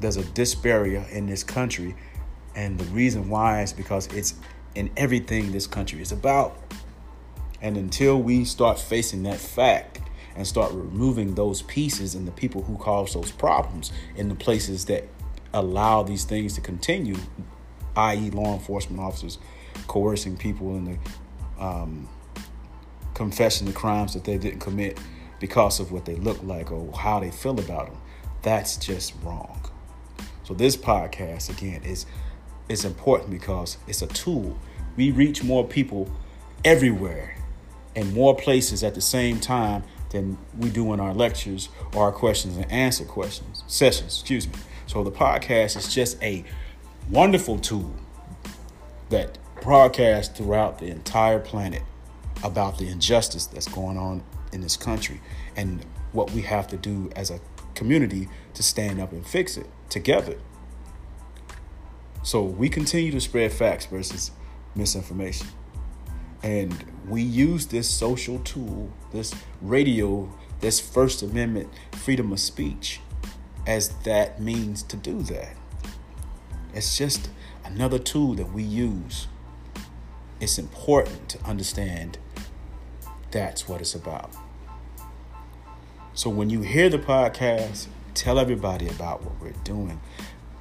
there's 0.00 0.18
a 0.18 0.22
disbarrier 0.22 1.08
in 1.10 1.26
this 1.26 1.42
country, 1.42 1.96
and 2.54 2.78
the 2.78 2.84
reason 2.86 3.30
why 3.30 3.62
is 3.62 3.72
because 3.72 4.06
it's 4.08 4.34
in 4.74 4.90
everything 4.96 5.52
this 5.52 5.66
country 5.66 6.02
is 6.02 6.12
about. 6.12 6.56
And 7.62 7.76
until 7.78 8.22
we 8.22 8.44
start 8.44 8.78
facing 8.78 9.22
that 9.22 9.38
fact 9.38 10.00
and 10.36 10.46
start 10.46 10.72
removing 10.72 11.34
those 11.34 11.62
pieces 11.62 12.14
and 12.14 12.28
the 12.28 12.32
people 12.32 12.62
who 12.62 12.76
cause 12.76 13.14
those 13.14 13.32
problems 13.32 13.90
in 14.14 14.28
the 14.28 14.34
places 14.34 14.84
that 14.84 15.08
allow 15.54 16.02
these 16.02 16.24
things 16.24 16.54
to 16.54 16.60
continue, 16.60 17.16
i.e., 17.96 18.30
law 18.30 18.52
enforcement 18.54 19.00
officers 19.00 19.38
coercing 19.86 20.36
people 20.36 20.76
into 20.76 20.98
um, 21.58 22.08
confessing 23.14 23.66
the 23.66 23.72
crimes 23.72 24.14
that 24.14 24.24
they 24.24 24.38
didn't 24.38 24.60
commit 24.60 24.98
because 25.40 25.80
of 25.80 25.92
what 25.92 26.04
they 26.04 26.16
look 26.16 26.42
like 26.42 26.70
or 26.70 26.92
how 26.96 27.20
they 27.20 27.30
feel 27.30 27.58
about 27.58 27.86
them. 27.86 27.96
That's 28.42 28.76
just 28.76 29.14
wrong. 29.22 29.60
So 30.44 30.54
this 30.54 30.76
podcast 30.76 31.50
again 31.50 31.82
is 31.82 32.06
is 32.68 32.84
important 32.84 33.30
because 33.30 33.78
it's 33.86 34.02
a 34.02 34.06
tool. 34.08 34.58
We 34.96 35.10
reach 35.10 35.42
more 35.44 35.66
people 35.66 36.10
everywhere 36.64 37.36
and 37.94 38.12
more 38.12 38.34
places 38.36 38.82
at 38.82 38.94
the 38.94 39.00
same 39.00 39.40
time 39.40 39.84
than 40.10 40.36
we 40.58 40.68
do 40.70 40.92
in 40.92 41.00
our 41.00 41.14
lectures 41.14 41.68
or 41.94 42.04
our 42.04 42.12
questions 42.12 42.56
and 42.56 42.70
answer 42.70 43.04
questions 43.04 43.64
sessions, 43.66 44.20
excuse 44.20 44.46
me. 44.46 44.54
So 44.86 45.02
the 45.02 45.10
podcast 45.10 45.76
is 45.76 45.92
just 45.92 46.22
a 46.22 46.44
wonderful 47.10 47.58
tool 47.58 47.94
that 49.10 49.38
broadcasts 49.62 50.36
throughout 50.36 50.78
the 50.78 50.86
entire 50.86 51.38
planet 51.38 51.82
about 52.42 52.78
the 52.78 52.88
injustice 52.88 53.46
that's 53.46 53.68
going 53.68 53.96
on 53.96 54.22
in 54.52 54.60
this 54.60 54.76
country 54.76 55.20
and 55.56 55.84
what 56.12 56.30
we 56.32 56.42
have 56.42 56.66
to 56.68 56.76
do 56.76 57.10
as 57.14 57.30
a 57.30 57.40
community 57.74 58.28
to 58.54 58.62
stand 58.62 59.00
up 59.00 59.12
and 59.12 59.26
fix 59.26 59.56
it 59.56 59.68
together. 59.88 60.36
So 62.22 62.42
we 62.42 62.68
continue 62.68 63.12
to 63.12 63.20
spread 63.20 63.52
facts 63.52 63.86
versus 63.86 64.32
misinformation. 64.74 65.46
And 66.42 66.84
we 67.08 67.22
use 67.22 67.66
this 67.66 67.88
social 67.88 68.40
tool, 68.40 68.92
this 69.12 69.34
radio, 69.62 70.32
this 70.60 70.80
First 70.80 71.22
Amendment 71.22 71.70
freedom 71.92 72.32
of 72.32 72.40
speech 72.40 73.00
as 73.66 73.88
that 74.04 74.40
means 74.40 74.82
to 74.84 74.96
do 74.96 75.22
that. 75.22 75.56
It's 76.76 76.98
just 76.98 77.30
another 77.64 77.98
tool 77.98 78.34
that 78.34 78.52
we 78.52 78.62
use. 78.62 79.28
It's 80.40 80.58
important 80.58 81.30
to 81.30 81.42
understand 81.42 82.18
that's 83.30 83.66
what 83.66 83.80
it's 83.80 83.94
about. 83.94 84.30
So 86.12 86.28
when 86.28 86.50
you 86.50 86.60
hear 86.60 86.90
the 86.90 86.98
podcast, 86.98 87.86
tell 88.12 88.38
everybody 88.38 88.88
about 88.88 89.22
what 89.22 89.40
we're 89.40 89.62
doing. 89.64 90.02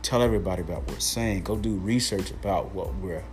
Tell 0.04 0.22
everybody 0.22 0.62
about 0.62 0.84
what 0.84 0.92
we're 0.92 1.00
saying. 1.00 1.44
Go 1.44 1.58
do 1.58 1.76
research 1.76 2.32
about 2.32 2.74
what 2.74 2.96
we're 2.96 3.26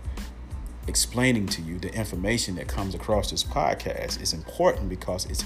explaining 0.85 1.47
to 1.47 1.61
you. 1.61 1.79
The 1.79 1.93
information 1.93 2.55
that 2.55 2.67
comes 2.67 2.95
across 2.95 3.31
this 3.31 3.45
podcast 3.45 4.21
is 4.21 4.33
important 4.33 4.89
because 4.89 5.25
it's 5.27 5.45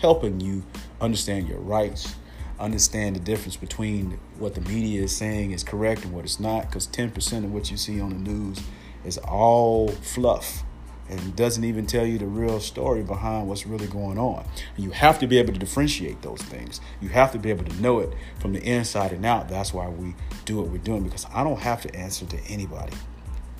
helping 0.00 0.40
you 0.40 0.64
understand 1.02 1.48
your 1.48 1.60
rights, 1.60 2.14
understand 2.60 3.16
the 3.16 3.20
difference 3.20 3.56
between 3.56 4.18
what 4.38 4.54
the 4.54 4.60
media 4.62 5.02
is 5.02 5.16
saying 5.16 5.52
is 5.52 5.62
correct 5.62 6.04
and 6.04 6.12
what 6.12 6.24
it's 6.24 6.40
not, 6.40 6.66
because 6.66 6.86
10% 6.88 7.44
of 7.44 7.52
what 7.52 7.70
you 7.70 7.76
see 7.76 8.00
on 8.00 8.10
the 8.10 8.30
news 8.30 8.60
is 9.04 9.18
all 9.18 9.88
fluff 9.88 10.64
and 11.08 11.34
doesn't 11.36 11.64
even 11.64 11.86
tell 11.86 12.04
you 12.04 12.18
the 12.18 12.26
real 12.26 12.60
story 12.60 13.02
behind 13.02 13.48
what's 13.48 13.66
really 13.66 13.86
going 13.86 14.18
on. 14.18 14.44
And 14.76 14.84
you 14.84 14.90
have 14.90 15.18
to 15.20 15.26
be 15.26 15.38
able 15.38 15.52
to 15.54 15.58
differentiate 15.58 16.20
those 16.22 16.42
things. 16.42 16.80
You 17.00 17.08
have 17.10 17.32
to 17.32 17.38
be 17.38 17.50
able 17.50 17.64
to 17.64 17.80
know 17.80 18.00
it 18.00 18.12
from 18.40 18.52
the 18.52 18.62
inside 18.62 19.12
and 19.12 19.24
out. 19.24 19.48
That's 19.48 19.72
why 19.72 19.88
we 19.88 20.14
do 20.44 20.58
what 20.58 20.68
we're 20.68 20.78
doing 20.78 21.04
because 21.04 21.26
I 21.32 21.44
don't 21.44 21.60
have 21.60 21.80
to 21.82 21.94
answer 21.94 22.26
to 22.26 22.38
anybody. 22.48 22.92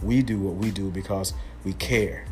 We 0.03 0.23
do 0.23 0.39
what 0.39 0.57
we 0.57 0.71
do 0.71 0.91
because 0.91 1.33
we 1.65 1.73
care. 1.73 2.27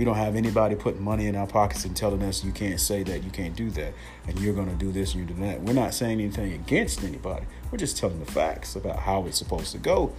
We 0.00 0.06
don't 0.06 0.16
have 0.16 0.34
anybody 0.34 0.76
putting 0.76 1.02
money 1.02 1.26
in 1.26 1.36
our 1.36 1.46
pockets 1.46 1.84
and 1.84 1.94
telling 1.94 2.22
us 2.22 2.42
you 2.42 2.52
can't 2.52 2.80
say 2.80 3.02
that, 3.02 3.22
you 3.22 3.30
can't 3.30 3.54
do 3.54 3.68
that, 3.72 3.92
and 4.26 4.40
you're 4.40 4.54
going 4.54 4.70
to 4.70 4.74
do 4.74 4.90
this 4.90 5.12
and 5.12 5.28
you 5.28 5.34
do 5.34 5.38
that. 5.42 5.60
We're 5.60 5.74
not 5.74 5.92
saying 5.92 6.18
anything 6.18 6.54
against 6.54 7.04
anybody. 7.04 7.44
We're 7.70 7.76
just 7.76 7.98
telling 7.98 8.18
the 8.18 8.24
facts 8.24 8.74
about 8.76 9.00
how 9.00 9.26
it's 9.26 9.36
supposed 9.36 9.72
to 9.72 9.78
go. 9.78 10.14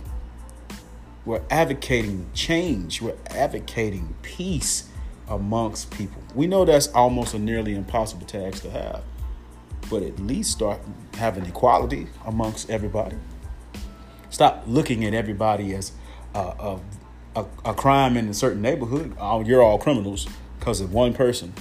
We're 1.25 1.41
advocating 1.49 2.29
change. 2.35 3.01
We're 3.01 3.17
advocating 3.31 4.13
peace 4.21 4.87
amongst 5.27 5.89
people. 5.89 6.21
We 6.35 6.45
know 6.45 6.63
that's 6.63 6.89
almost 6.89 7.33
a 7.33 7.39
nearly 7.39 7.73
impossible 7.73 8.27
task 8.27 8.61
to 8.61 8.69
have, 8.69 9.01
but 9.89 10.03
at 10.03 10.19
least 10.19 10.51
start 10.51 10.79
having 11.15 11.47
equality 11.47 12.05
amongst 12.27 12.69
everybody. 12.69 13.15
Stop 14.29 14.63
looking 14.67 15.03
at 15.05 15.15
everybody 15.15 15.73
as 15.73 15.91
uh, 16.35 16.53
a, 16.59 16.79
a, 17.35 17.45
a 17.65 17.73
crime 17.73 18.17
in 18.17 18.27
a 18.27 18.33
certain 18.33 18.61
neighborhood. 18.61 19.15
Oh, 19.19 19.41
you're 19.41 19.61
all 19.61 19.77
criminals 19.77 20.27
because 20.59 20.81
of 20.81 20.93
one 20.93 21.13
person. 21.13 21.53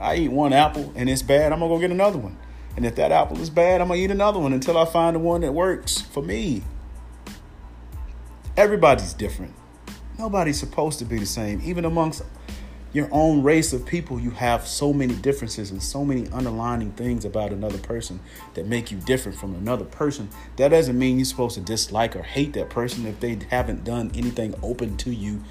I 0.00 0.16
eat 0.16 0.28
one 0.28 0.52
apple 0.52 0.92
and 0.94 1.08
it's 1.08 1.22
bad. 1.22 1.52
I'm 1.52 1.60
gonna 1.60 1.74
go 1.74 1.80
get 1.80 1.90
another 1.90 2.18
one. 2.18 2.38
And 2.76 2.86
if 2.86 2.94
that 2.96 3.10
apple 3.10 3.40
is 3.40 3.50
bad, 3.50 3.80
I'm 3.80 3.88
gonna 3.88 4.00
eat 4.00 4.10
another 4.10 4.38
one 4.38 4.52
until 4.52 4.78
I 4.78 4.84
find 4.84 5.16
the 5.16 5.20
one 5.20 5.40
that 5.40 5.52
works 5.52 6.00
for 6.00 6.22
me. 6.22 6.62
Everybody's 8.56 9.12
different. 9.12 9.54
Nobody's 10.18 10.58
supposed 10.58 10.98
to 11.00 11.04
be 11.04 11.18
the 11.18 11.26
same. 11.26 11.60
Even 11.64 11.84
amongst 11.84 12.22
your 12.92 13.08
own 13.12 13.42
race 13.42 13.72
of 13.72 13.84
people, 13.84 14.18
you 14.18 14.30
have 14.30 14.66
so 14.66 14.92
many 14.92 15.14
differences 15.14 15.70
and 15.70 15.82
so 15.82 16.04
many 16.04 16.26
underlining 16.28 16.92
things 16.92 17.24
about 17.24 17.52
another 17.52 17.78
person 17.78 18.20
that 18.54 18.66
make 18.66 18.90
you 18.90 18.98
different 18.98 19.38
from 19.38 19.54
another 19.54 19.84
person. 19.84 20.30
That 20.56 20.68
doesn't 20.68 20.98
mean 20.98 21.18
you're 21.18 21.26
supposed 21.26 21.56
to 21.56 21.60
dislike 21.60 22.16
or 22.16 22.22
hate 22.22 22.54
that 22.54 22.70
person 22.70 23.06
if 23.06 23.20
they 23.20 23.38
haven't 23.50 23.84
done 23.84 24.10
anything 24.14 24.54
open 24.62 24.96
to 24.98 25.10
you 25.10 25.42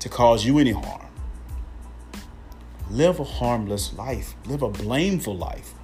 to 0.00 0.08
cause 0.08 0.46
you 0.46 0.58
any 0.58 0.72
harm. 0.72 1.06
Live 2.90 3.20
a 3.20 3.24
harmless 3.24 3.92
life, 3.92 4.34
live 4.46 4.62
a 4.62 4.70
blameful 4.70 5.36
life. 5.36 5.74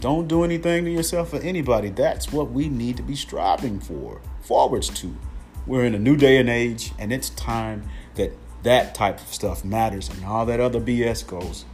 Don't 0.00 0.26
do 0.26 0.42
anything 0.42 0.84
to 0.86 0.90
yourself 0.90 1.32
or 1.32 1.36
anybody. 1.36 1.90
That's 1.90 2.32
what 2.32 2.50
we 2.50 2.68
need 2.68 2.96
to 2.96 3.02
be 3.02 3.14
striving 3.14 3.78
for, 3.78 4.20
forwards 4.40 4.88
to. 4.88 5.14
We're 5.66 5.84
in 5.84 5.94
a 5.94 5.98
new 5.98 6.16
day 6.16 6.38
and 6.38 6.48
age, 6.48 6.92
and 6.98 7.12
it's 7.12 7.30
time 7.30 7.88
that 8.14 8.32
that 8.62 8.94
type 8.94 9.20
of 9.20 9.32
stuff 9.32 9.64
matters 9.64 10.08
and 10.08 10.24
all 10.24 10.46
that 10.46 10.60
other 10.60 10.80
BS 10.80 11.26
goes 11.26 11.64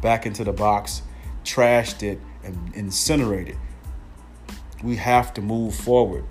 back 0.00 0.26
into 0.26 0.44
the 0.44 0.52
box, 0.52 1.02
trashed 1.44 2.02
it, 2.02 2.20
and 2.44 2.72
incinerated. 2.74 3.56
We 4.82 4.96
have 4.96 5.34
to 5.34 5.40
move 5.40 5.74
forward. 5.74 6.24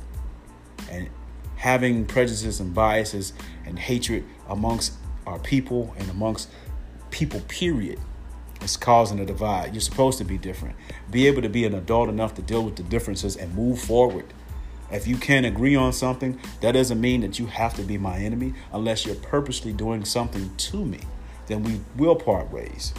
And 0.89 1.09
having 1.57 2.05
prejudices 2.05 2.59
and 2.59 2.73
biases 2.73 3.33
and 3.65 3.77
hatred 3.77 4.23
amongst 4.47 4.93
our 5.25 5.39
people 5.39 5.93
and 5.97 6.09
amongst 6.09 6.49
people, 7.09 7.41
period, 7.41 7.99
is 8.61 8.77
causing 8.77 9.19
a 9.19 9.25
divide. 9.25 9.73
You're 9.73 9.81
supposed 9.81 10.17
to 10.19 10.23
be 10.23 10.37
different. 10.37 10.75
Be 11.09 11.27
able 11.27 11.41
to 11.41 11.49
be 11.49 11.65
an 11.65 11.73
adult 11.73 12.09
enough 12.09 12.33
to 12.35 12.41
deal 12.41 12.63
with 12.63 12.75
the 12.75 12.83
differences 12.83 13.35
and 13.35 13.53
move 13.55 13.79
forward. 13.79 14.25
If 14.91 15.07
you 15.07 15.17
can't 15.17 15.45
agree 15.45 15.75
on 15.75 15.93
something, 15.93 16.39
that 16.61 16.73
doesn't 16.73 17.01
mean 17.01 17.21
that 17.21 17.39
you 17.39 17.47
have 17.47 17.73
to 17.75 17.83
be 17.83 17.97
my 17.97 18.17
enemy 18.17 18.53
unless 18.71 19.05
you're 19.05 19.15
purposely 19.15 19.73
doing 19.73 20.05
something 20.05 20.55
to 20.55 20.85
me. 20.85 20.99
Then 21.47 21.63
we 21.63 21.81
will 21.97 22.15
part 22.15 22.51
ways. 22.51 22.93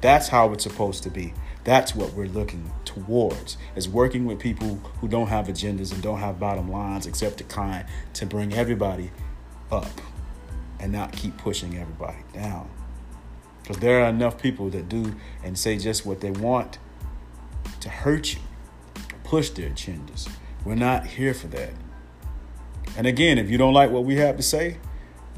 That's 0.00 0.28
how 0.28 0.52
it's 0.52 0.62
supposed 0.62 1.02
to 1.02 1.10
be. 1.10 1.34
That's 1.64 1.94
what 1.94 2.14
we're 2.14 2.28
looking 2.28 2.70
towards 2.84 3.58
is 3.76 3.88
working 3.88 4.24
with 4.24 4.38
people 4.38 4.76
who 5.00 5.08
don't 5.08 5.26
have 5.26 5.48
agendas 5.48 5.92
and 5.92 6.02
don't 6.02 6.18
have 6.18 6.40
bottom 6.40 6.70
lines 6.70 7.06
except 7.06 7.38
the 7.38 7.44
kind 7.44 7.84
to 8.14 8.26
bring 8.26 8.54
everybody 8.54 9.10
up 9.70 10.00
and 10.80 10.92
not 10.92 11.12
keep 11.12 11.36
pushing 11.36 11.76
everybody 11.76 12.18
down. 12.32 12.70
Because 13.62 13.78
there 13.78 14.02
are 14.02 14.08
enough 14.08 14.40
people 14.40 14.70
that 14.70 14.88
do 14.88 15.14
and 15.44 15.58
say 15.58 15.76
just 15.76 16.06
what 16.06 16.20
they 16.20 16.30
want 16.30 16.78
to 17.80 17.88
hurt 17.90 18.34
you, 18.34 18.40
push 19.24 19.50
their 19.50 19.68
agendas. 19.68 20.28
We're 20.68 20.74
not 20.74 21.06
here 21.06 21.32
for 21.32 21.46
that. 21.48 21.70
And 22.98 23.06
again, 23.06 23.38
if 23.38 23.48
you 23.48 23.56
don't 23.56 23.72
like 23.72 23.90
what 23.90 24.04
we 24.04 24.16
have 24.16 24.36
to 24.36 24.42
say, 24.42 24.76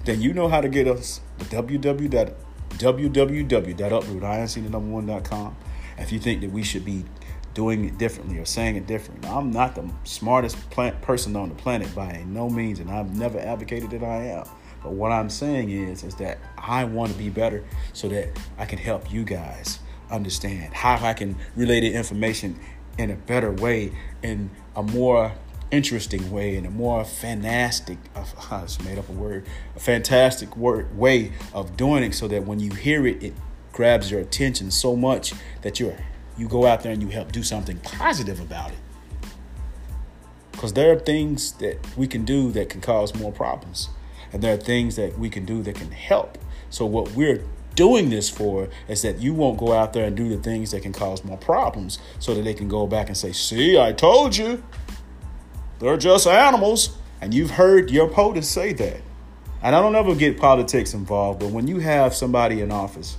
then 0.04 0.20
you 0.20 0.34
know 0.34 0.48
how 0.48 0.60
to 0.60 0.68
get 0.68 0.88
us 0.88 1.20
www 1.38 2.34
www.uprootinc.com. 2.70 5.56
If 5.98 6.12
you 6.12 6.18
think 6.18 6.40
that 6.40 6.50
we 6.50 6.64
should 6.64 6.84
be 6.84 7.04
doing 7.54 7.84
it 7.84 7.96
differently 7.96 8.38
or 8.38 8.44
saying 8.44 8.74
it 8.74 8.88
differently, 8.88 9.28
I'm 9.28 9.52
not 9.52 9.76
the 9.76 9.88
smartest 10.02 10.68
plant 10.70 11.00
person 11.00 11.36
on 11.36 11.50
the 11.50 11.54
planet 11.54 11.94
by 11.94 12.24
no 12.26 12.50
means, 12.50 12.80
and 12.80 12.90
I've 12.90 13.14
never 13.14 13.38
advocated 13.38 13.90
that 13.90 14.02
I 14.02 14.24
am. 14.24 14.48
But 14.82 14.94
what 14.94 15.12
I'm 15.12 15.30
saying 15.30 15.70
is, 15.70 16.02
is 16.02 16.16
that 16.16 16.38
I 16.58 16.82
want 16.84 17.12
to 17.12 17.18
be 17.18 17.28
better 17.28 17.62
so 17.92 18.08
that 18.08 18.36
I 18.58 18.66
can 18.66 18.78
help 18.78 19.12
you 19.12 19.22
guys 19.22 19.78
understand 20.10 20.74
how 20.74 20.96
I 21.06 21.12
can 21.12 21.36
relay 21.54 21.78
the 21.80 21.94
information 21.94 22.58
in 22.98 23.10
a 23.10 23.16
better 23.16 23.52
way, 23.52 23.92
in 24.22 24.50
a 24.80 24.92
more 24.92 25.32
interesting 25.70 26.32
way, 26.32 26.56
and 26.56 26.66
a 26.66 26.70
more 26.70 27.04
fantastic, 27.04 27.98
I 28.50 28.62
just 28.62 28.82
made 28.84 28.98
up 28.98 29.08
a 29.08 29.12
word, 29.12 29.46
a 29.76 29.80
fantastic 29.80 30.56
word, 30.56 30.96
way 30.96 31.32
of 31.52 31.76
doing 31.76 32.02
it 32.02 32.14
so 32.14 32.26
that 32.28 32.44
when 32.44 32.60
you 32.60 32.70
hear 32.72 33.06
it, 33.06 33.22
it 33.22 33.34
grabs 33.72 34.10
your 34.10 34.20
attention 34.20 34.70
so 34.70 34.96
much 34.96 35.32
that 35.62 35.78
you're 35.78 35.96
you 36.36 36.48
go 36.48 36.64
out 36.64 36.82
there 36.82 36.92
and 36.92 37.02
you 37.02 37.08
help 37.08 37.32
do 37.32 37.42
something 37.42 37.78
positive 37.80 38.40
about 38.40 38.70
it. 38.70 38.78
Because 40.52 40.72
there 40.72 40.90
are 40.90 40.98
things 40.98 41.52
that 41.52 41.78
we 41.98 42.06
can 42.06 42.24
do 42.24 42.50
that 42.52 42.70
can 42.70 42.80
cause 42.80 43.14
more 43.14 43.30
problems. 43.30 43.90
And 44.32 44.42
there 44.42 44.54
are 44.54 44.56
things 44.56 44.96
that 44.96 45.18
we 45.18 45.28
can 45.28 45.44
do 45.44 45.62
that 45.62 45.74
can 45.74 45.90
help. 45.90 46.38
So 46.70 46.86
what 46.86 47.12
we're 47.12 47.44
doing 47.74 48.10
this 48.10 48.28
for 48.28 48.68
is 48.88 49.02
that 49.02 49.20
you 49.20 49.32
won't 49.32 49.58
go 49.58 49.72
out 49.72 49.92
there 49.92 50.04
and 50.04 50.16
do 50.16 50.28
the 50.28 50.36
things 50.36 50.70
that 50.72 50.82
can 50.82 50.92
cause 50.92 51.24
more 51.24 51.38
problems 51.38 51.98
so 52.18 52.34
that 52.34 52.42
they 52.42 52.54
can 52.54 52.68
go 52.68 52.86
back 52.86 53.08
and 53.08 53.16
say, 53.16 53.32
see, 53.32 53.78
I 53.78 53.92
told 53.92 54.36
you. 54.36 54.62
They're 55.78 55.96
just 55.96 56.26
animals. 56.26 56.96
And 57.20 57.34
you've 57.34 57.50
heard 57.50 57.90
your 57.90 58.08
POTUS 58.08 58.44
say 58.44 58.72
that. 58.74 59.00
And 59.62 59.76
I 59.76 59.80
don't 59.80 59.94
ever 59.94 60.14
get 60.14 60.38
politics 60.38 60.94
involved, 60.94 61.40
but 61.40 61.50
when 61.50 61.68
you 61.68 61.80
have 61.80 62.14
somebody 62.14 62.62
in 62.62 62.72
office 62.72 63.18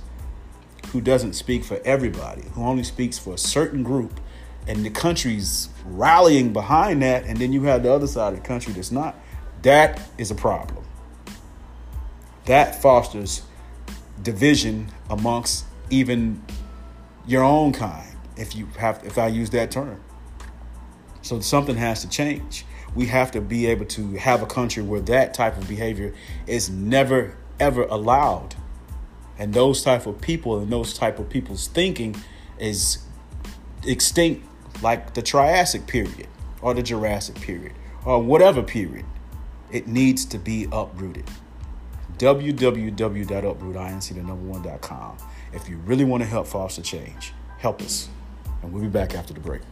who 0.88 1.00
doesn't 1.00 1.34
speak 1.34 1.64
for 1.64 1.80
everybody, 1.84 2.42
who 2.54 2.64
only 2.64 2.82
speaks 2.82 3.16
for 3.16 3.34
a 3.34 3.38
certain 3.38 3.84
group, 3.84 4.20
and 4.66 4.84
the 4.84 4.90
country's 4.90 5.68
rallying 5.84 6.52
behind 6.52 7.02
that, 7.02 7.24
and 7.24 7.38
then 7.38 7.52
you 7.52 7.62
have 7.62 7.84
the 7.84 7.92
other 7.92 8.06
side 8.06 8.34
of 8.34 8.42
the 8.42 8.46
country 8.46 8.72
that's 8.72 8.90
not, 8.90 9.16
that 9.62 10.00
is 10.18 10.30
a 10.30 10.34
problem. 10.34 10.84
That 12.46 12.82
fosters 12.82 13.42
division 14.22 14.88
amongst 15.10 15.64
even 15.90 16.42
your 17.26 17.42
own 17.42 17.72
kind, 17.72 18.16
if 18.36 18.56
you 18.56 18.66
have 18.78 19.02
if 19.04 19.18
I 19.18 19.28
use 19.28 19.50
that 19.50 19.70
term. 19.70 20.00
So 21.22 21.40
something 21.40 21.76
has 21.76 22.02
to 22.02 22.08
change. 22.08 22.64
We 22.94 23.06
have 23.06 23.30
to 23.32 23.40
be 23.40 23.66
able 23.66 23.86
to 23.86 24.16
have 24.16 24.42
a 24.42 24.46
country 24.46 24.82
where 24.82 25.00
that 25.02 25.34
type 25.34 25.56
of 25.56 25.68
behavior 25.68 26.14
is 26.46 26.68
never 26.68 27.36
ever 27.60 27.84
allowed. 27.84 28.54
And 29.38 29.54
those 29.54 29.82
type 29.82 30.06
of 30.06 30.20
people 30.20 30.58
and 30.58 30.70
those 30.70 30.94
type 30.94 31.18
of 31.18 31.28
people's 31.28 31.68
thinking 31.68 32.16
is 32.58 32.98
extinct 33.84 34.46
like 34.82 35.14
the 35.14 35.22
Triassic 35.22 35.86
period 35.86 36.28
or 36.60 36.74
the 36.74 36.82
Jurassic 36.82 37.36
period 37.36 37.72
or 38.04 38.22
whatever 38.22 38.62
period. 38.62 39.06
It 39.70 39.86
needs 39.86 40.24
to 40.26 40.38
be 40.38 40.68
uprooted. 40.70 41.24
www.uprootinc.com. 42.22 45.16
If 45.52 45.68
you 45.68 45.76
really 45.78 46.04
want 46.04 46.22
to 46.22 46.28
help 46.28 46.46
foster 46.46 46.80
change, 46.80 47.32
help 47.58 47.82
us. 47.82 48.08
And 48.62 48.72
we'll 48.72 48.82
be 48.82 48.88
back 48.88 49.16
after 49.16 49.34
the 49.34 49.40
break. 49.40 49.62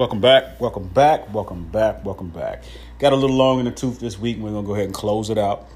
Welcome 0.00 0.22
back, 0.22 0.58
welcome 0.58 0.88
back, 0.88 1.34
welcome 1.34 1.64
back, 1.66 2.06
welcome 2.06 2.30
back. 2.30 2.64
Got 2.98 3.12
a 3.12 3.16
little 3.16 3.36
long 3.36 3.58
in 3.58 3.66
the 3.66 3.70
tooth 3.70 4.00
this 4.00 4.18
week. 4.18 4.38
We're 4.38 4.48
to 4.48 4.62
go 4.62 4.72
ahead 4.72 4.86
and 4.86 4.94
close 4.94 5.28
it 5.28 5.36
out. 5.36 5.68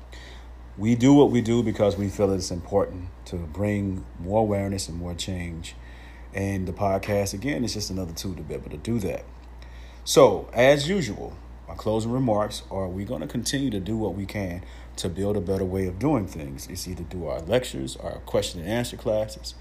We 0.79 0.95
do 0.95 1.13
what 1.13 1.31
we 1.31 1.43
do 1.43 1.63
because 1.63 1.99
we 1.99 2.09
feel 2.09 2.33
it's 2.33 2.51
important 2.51 3.11
to 3.27 3.37
bring 3.37 4.07
more 4.19 4.41
awareness 4.41 4.89
and 4.89 4.97
more 4.97 5.13
change. 5.13 5.77
And 6.33 6.67
the 6.67 6.73
podcast, 6.73 7.35
again, 7.35 7.65
is 7.65 7.75
just 7.75 7.91
another 7.91 8.15
tool 8.15 8.35
to 8.37 8.43
be 8.43 8.55
able 8.55 8.71
to 8.71 8.79
do 8.79 8.99
that. 9.01 9.27
So, 10.05 10.49
as 10.55 10.89
usual, 10.89 11.37
my 11.69 11.75
closing 11.75 12.11
remarks 12.11 12.63
are 12.71 12.89
we 12.89 13.05
going 13.05 13.21
to 13.21 13.27
continue 13.27 13.69
to 13.69 13.81
do 13.81 13.99
what 13.99 14.15
we 14.15 14.25
can 14.25 14.65
to 14.97 15.11
build 15.11 15.37
a 15.37 15.43
better 15.43 15.67
way 15.67 15.87
of 15.87 15.99
doing 15.99 16.27
things. 16.27 16.67
It's 16.69 16.89
either 16.89 17.05
through 17.05 17.27
our 17.27 17.41
lectures, 17.41 17.95
our 17.97 18.21
question 18.21 18.61
and 18.63 18.71
answer 18.71 18.97
classes, 18.97 19.55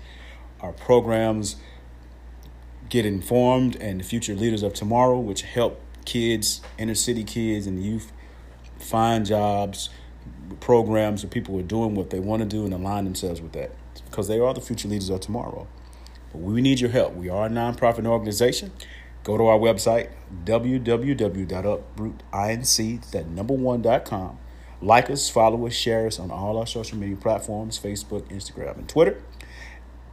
our 0.62 0.71
programs, 0.71 1.58
get 2.93 3.06
informed 3.08 3.75
and 3.77 3.99
the 3.99 4.03
future 4.03 4.36
leaders 4.36 4.62
of 4.62 4.71
tomorrow, 4.71 5.19
which 5.19 5.41
help 5.41 5.82
kids, 6.06 6.62
inner 6.77 6.93
city 6.93 7.23
kids, 7.23 7.65
and 7.65 7.84
youth 7.84 8.13
find 8.77 9.25
jobs, 9.25 9.89
programs 10.60 11.23
where 11.23 11.32
people 11.32 11.60
are 11.60 11.63
doing 11.63 11.95
what 11.95 12.12
they 12.12 12.19
want 12.19 12.43
to 12.43 12.47
do 12.47 12.65
and 12.65 12.71
align 12.71 13.06
themselves 13.06 13.41
with 13.41 13.53
that 13.53 13.71
because 14.06 14.27
they 14.27 14.38
are 14.38 14.53
the 14.53 14.62
future 14.62 14.88
leaders 14.88 15.10
of 15.10 15.21
tomorrow. 15.21 15.65
But 16.32 16.41
we 16.41 16.62
need 16.62 16.79
your 16.79 16.91
help. 16.91 17.15
We 17.15 17.29
are 17.29 17.47
a 17.47 17.49
nonprofit 17.49 18.06
organization. 18.06 18.71
Go 19.23 19.39
to 19.39 19.47
our 19.47 19.58
website, 19.58 20.12
www.uprootinc, 20.45 23.12
that 23.12 23.27
number 23.27 23.56
one 23.56 23.82
dot 23.82 24.06
com. 24.06 24.38
Like 24.82 25.10
us, 25.10 25.32
follow 25.32 25.65
us, 25.65 25.73
share 25.73 26.06
us 26.06 26.19
on 26.19 26.29
all 26.29 26.60
our 26.60 26.67
social 26.67 26.99
media 26.99 27.15
platforms 27.15 27.79
Facebook, 27.79 28.29
Instagram, 28.29 28.77
and 28.77 28.88
Twitter. 28.88 29.19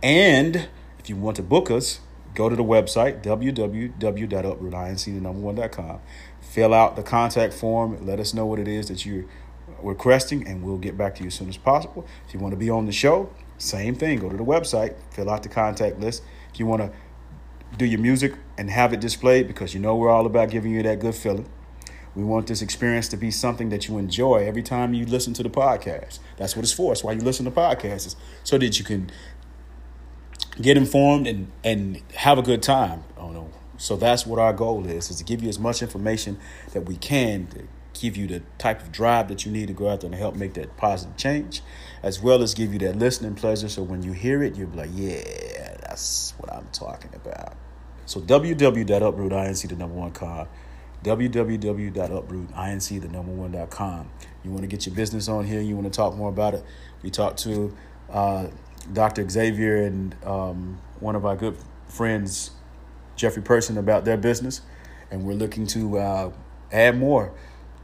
And 0.03 0.71
if 0.99 1.11
you 1.11 1.17
want 1.17 1.37
to 1.37 1.43
book 1.43 1.71
us, 1.71 2.01
go 2.35 2.49
to 2.49 2.57
the 2.57 2.65
website, 2.65 3.23
www.uprootinc.com. 3.23 6.01
Fill 6.41 6.75
out 6.75 6.97
the 6.97 7.03
contact 7.03 7.55
form. 7.55 8.07
Let 8.07 8.21
us 8.21 8.35
know 8.35 8.47
what 8.47 8.59
it 8.59 8.69
is 8.69 8.89
that 8.89 9.07
you're 9.07 9.25
requesting, 9.83 10.47
and 10.47 10.63
we'll 10.63 10.79
get 10.79 10.97
back 10.97 11.15
to 11.17 11.23
you 11.23 11.29
as 11.29 11.35
soon 11.35 11.49
as 11.49 11.57
possible. 11.57 12.07
If 12.27 12.35
you 12.35 12.41
want 12.41 12.53
to 12.53 12.59
be 12.59 12.71
on 12.71 12.87
the 12.87 12.93
show, 12.93 13.31
same 13.59 13.95
thing. 13.95 14.19
Go 14.19 14.29
to 14.29 14.37
the 14.37 14.45
website, 14.45 14.97
fill 15.11 15.31
out 15.31 15.43
the 15.43 15.49
contact 15.49 16.01
list. 16.01 16.23
If 16.53 16.59
you 16.59 16.67
want 16.67 16.83
to 16.83 16.91
do 17.77 17.85
your 17.85 18.01
music 18.01 18.35
and 18.59 18.71
have 18.71 18.93
it 18.93 19.01
displayed, 19.01 19.47
because 19.47 19.75
you 19.75 19.81
know 19.81 19.97
we're 19.97 20.11
all 20.11 20.27
about 20.27 20.51
giving 20.51 20.73
you 20.73 20.83
that 20.83 20.99
good 20.99 21.15
feeling. 21.15 21.49
We 22.15 22.25
want 22.25 22.49
this 22.49 22.61
experience 22.61 23.07
to 23.09 23.17
be 23.17 23.31
something 23.31 23.69
that 23.69 23.87
you 23.87 23.97
enjoy 23.97 24.47
every 24.47 24.65
time 24.65 24.95
you 24.95 25.07
listen 25.07 25.33
to 25.35 25.45
the 25.45 25.51
podcast. 25.51 26.19
That's 26.37 26.57
what 26.57 26.65
it's 26.65 26.73
for. 26.73 26.91
That's 26.91 27.05
why 27.05 27.13
you 27.13 27.21
listen 27.21 27.45
to 27.45 27.53
podcasts, 27.53 28.17
so 28.43 28.59
that 28.59 28.81
you 28.81 28.85
can 28.85 29.13
get 30.61 30.77
informed 30.77 31.27
and 31.27 31.51
and 31.65 32.03
have 32.15 32.39
a 32.39 32.43
good 32.43 32.63
time. 32.63 33.05
I 33.17 33.33
don't. 33.33 33.53
So 33.77 33.97
that's 33.97 34.27
what 34.27 34.39
our 34.39 34.53
goal 34.53 34.87
is: 34.87 35.11
is 35.11 35.17
to 35.17 35.25
give 35.25 35.43
you 35.43 35.49
as 35.49 35.59
much 35.59 35.83
information 35.83 36.39
that 36.73 36.83
we 36.83 36.97
can 36.97 37.47
to 37.49 37.67
give 37.93 38.17
you 38.17 38.27
the 38.27 38.43
type 38.57 38.81
of 38.83 38.93
drive 38.93 39.29
that 39.29 39.45
you 39.45 39.53
need 39.53 39.67
to 39.67 39.75
go 39.75 39.89
out 39.89 40.01
there 40.01 40.11
and 40.11 40.19
help 40.19 40.35
make 40.35 40.55
that 40.55 40.77
positive 40.77 41.17
change, 41.17 41.63
as 42.03 42.21
well 42.23 42.43
as 42.43 42.55
give 42.55 42.73
you 42.73 42.79
that 42.79 42.97
listening 42.97 43.35
pleasure. 43.35 43.69
So 43.69 43.83
when 43.83 44.03
you 44.03 44.13
hear 44.13 44.43
it, 44.43 44.57
you'll 44.57 44.69
be 44.69 44.79
like, 44.79 44.91
"Yeah, 44.93 45.77
that's 45.83 46.35
what 46.39 46.53
I'm 46.53 46.69
talking 46.73 47.15
about." 47.15 47.57
So 48.07 48.21
www.uprootinc 48.21 49.69
the 49.69 49.77
number 49.77 49.95
one 49.95 50.13
www.uprootinc 51.03 53.01
the 53.01 53.09
number 53.09 53.33
one 53.33 53.53
dot 53.53 53.71
com. 53.71 54.11
You 54.45 54.51
want 54.51 54.63
to 54.63 54.67
get 54.67 54.85
your 54.87 54.95
business 54.95 55.29
on 55.29 55.45
here? 55.47 55.61
You 55.61 55.75
want 55.77 55.91
to 55.93 55.97
talk 55.97 56.15
more 56.15 56.29
about 56.29 56.55
it? 56.55 56.65
We 57.03 57.11
talked 57.11 57.39
to 57.45 57.75
uh, 58.11 58.49
Dr. 58.93 59.29
Xavier 59.29 59.85
and 59.85 60.15
um, 60.25 60.81
one 61.01 61.17
of 61.17 61.25
our 61.27 61.37
good 61.37 61.57
friends, 61.89 62.51
Jeffrey 63.17 63.43
Person, 63.43 63.79
about 63.79 64.05
their 64.05 64.17
business, 64.17 64.63
and 65.11 65.25
we're 65.25 65.35
looking 65.35 65.67
to 65.69 65.99
uh, 65.99 66.33
add 66.73 66.99
more, 66.99 67.33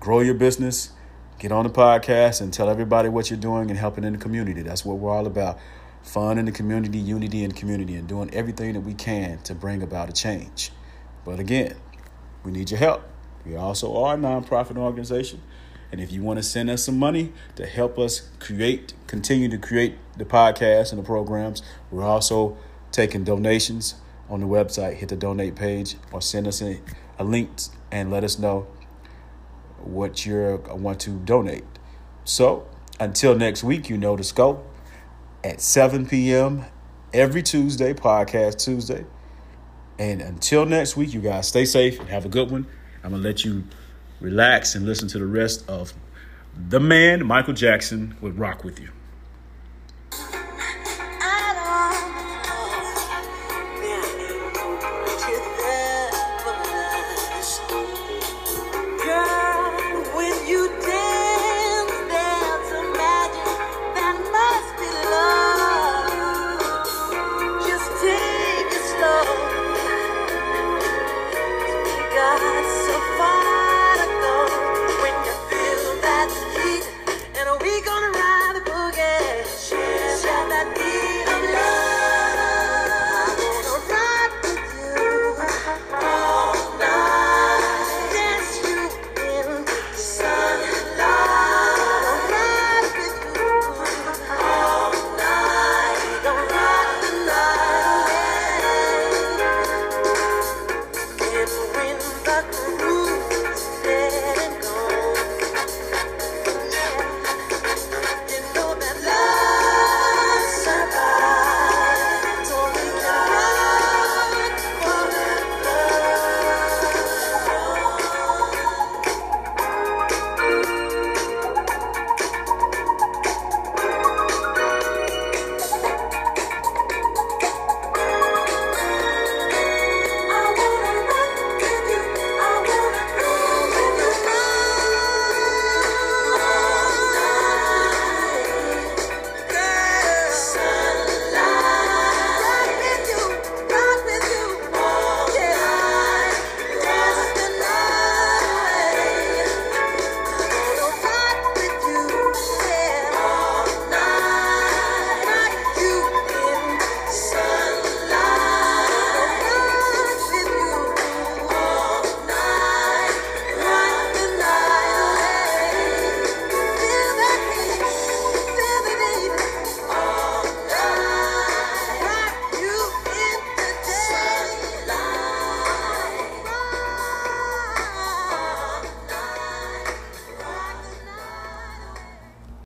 grow 0.00 0.20
your 0.20 0.34
business, 0.34 0.90
get 1.38 1.52
on 1.52 1.64
the 1.64 1.70
podcast, 1.70 2.40
and 2.40 2.52
tell 2.52 2.68
everybody 2.70 3.08
what 3.08 3.30
you're 3.30 3.38
doing 3.38 3.70
and 3.70 3.78
helping 3.78 4.04
in 4.04 4.12
the 4.14 4.18
community. 4.18 4.62
That's 4.62 4.84
what 4.84 4.98
we're 4.98 5.10
all 5.12 5.26
about. 5.26 5.58
fun 6.02 6.38
in 6.38 6.44
the 6.44 6.52
community, 6.52 6.98
unity 6.98 7.42
in 7.42 7.50
the 7.50 7.56
community, 7.56 7.96
and 7.96 8.06
doing 8.08 8.32
everything 8.32 8.72
that 8.74 8.80
we 8.80 8.94
can 8.94 9.38
to 9.42 9.54
bring 9.54 9.82
about 9.82 10.08
a 10.08 10.12
change. 10.12 10.70
But 11.24 11.40
again, 11.40 11.74
we 12.44 12.52
need 12.52 12.70
your 12.70 12.78
help. 12.78 13.02
We 13.44 13.56
also 13.56 13.96
are 13.96 14.14
a 14.14 14.18
nonprofit 14.18 14.76
organization. 14.76 15.42
And 15.92 16.00
if 16.00 16.10
you 16.12 16.22
want 16.22 16.38
to 16.38 16.42
send 16.42 16.68
us 16.68 16.84
some 16.84 16.98
money 16.98 17.32
to 17.54 17.66
help 17.66 17.98
us 17.98 18.28
create, 18.38 18.94
continue 19.06 19.48
to 19.48 19.58
create 19.58 19.96
the 20.16 20.24
podcast 20.24 20.90
and 20.90 20.98
the 20.98 21.04
programs, 21.04 21.62
we're 21.90 22.02
also 22.02 22.56
taking 22.90 23.24
donations 23.24 23.94
on 24.28 24.40
the 24.40 24.46
website. 24.46 24.94
Hit 24.94 25.08
the 25.08 25.16
donate 25.16 25.54
page 25.54 25.96
or 26.12 26.20
send 26.20 26.46
us 26.46 26.60
a, 26.60 26.80
a 27.18 27.24
link 27.24 27.50
and 27.92 28.10
let 28.10 28.24
us 28.24 28.38
know 28.38 28.66
what 29.78 30.26
you 30.26 30.62
uh, 30.68 30.74
want 30.74 31.00
to 31.00 31.10
donate. 31.10 31.64
So 32.24 32.66
until 32.98 33.36
next 33.36 33.62
week, 33.62 33.88
you 33.88 33.96
know 33.96 34.16
the 34.16 34.24
scope 34.24 34.66
at 35.44 35.60
7 35.60 36.06
p.m. 36.06 36.64
every 37.12 37.42
Tuesday, 37.42 37.94
podcast 37.94 38.58
Tuesday. 38.58 39.06
And 39.98 40.20
until 40.20 40.66
next 40.66 40.96
week, 40.96 41.14
you 41.14 41.20
guys 41.20 41.48
stay 41.48 41.64
safe 41.64 42.00
and 42.00 42.08
have 42.08 42.26
a 42.26 42.28
good 42.28 42.50
one. 42.50 42.66
I'm 43.02 43.10
going 43.10 43.22
to 43.22 43.28
let 43.28 43.44
you 43.44 43.64
relax 44.20 44.74
and 44.74 44.86
listen 44.86 45.08
to 45.08 45.18
the 45.18 45.26
rest 45.26 45.68
of 45.68 45.92
the 46.68 46.80
man, 46.80 47.26
Michael 47.26 47.54
Jackson, 47.54 48.16
would 48.20 48.38
rock 48.38 48.64
with 48.64 48.80
you. 48.80 48.88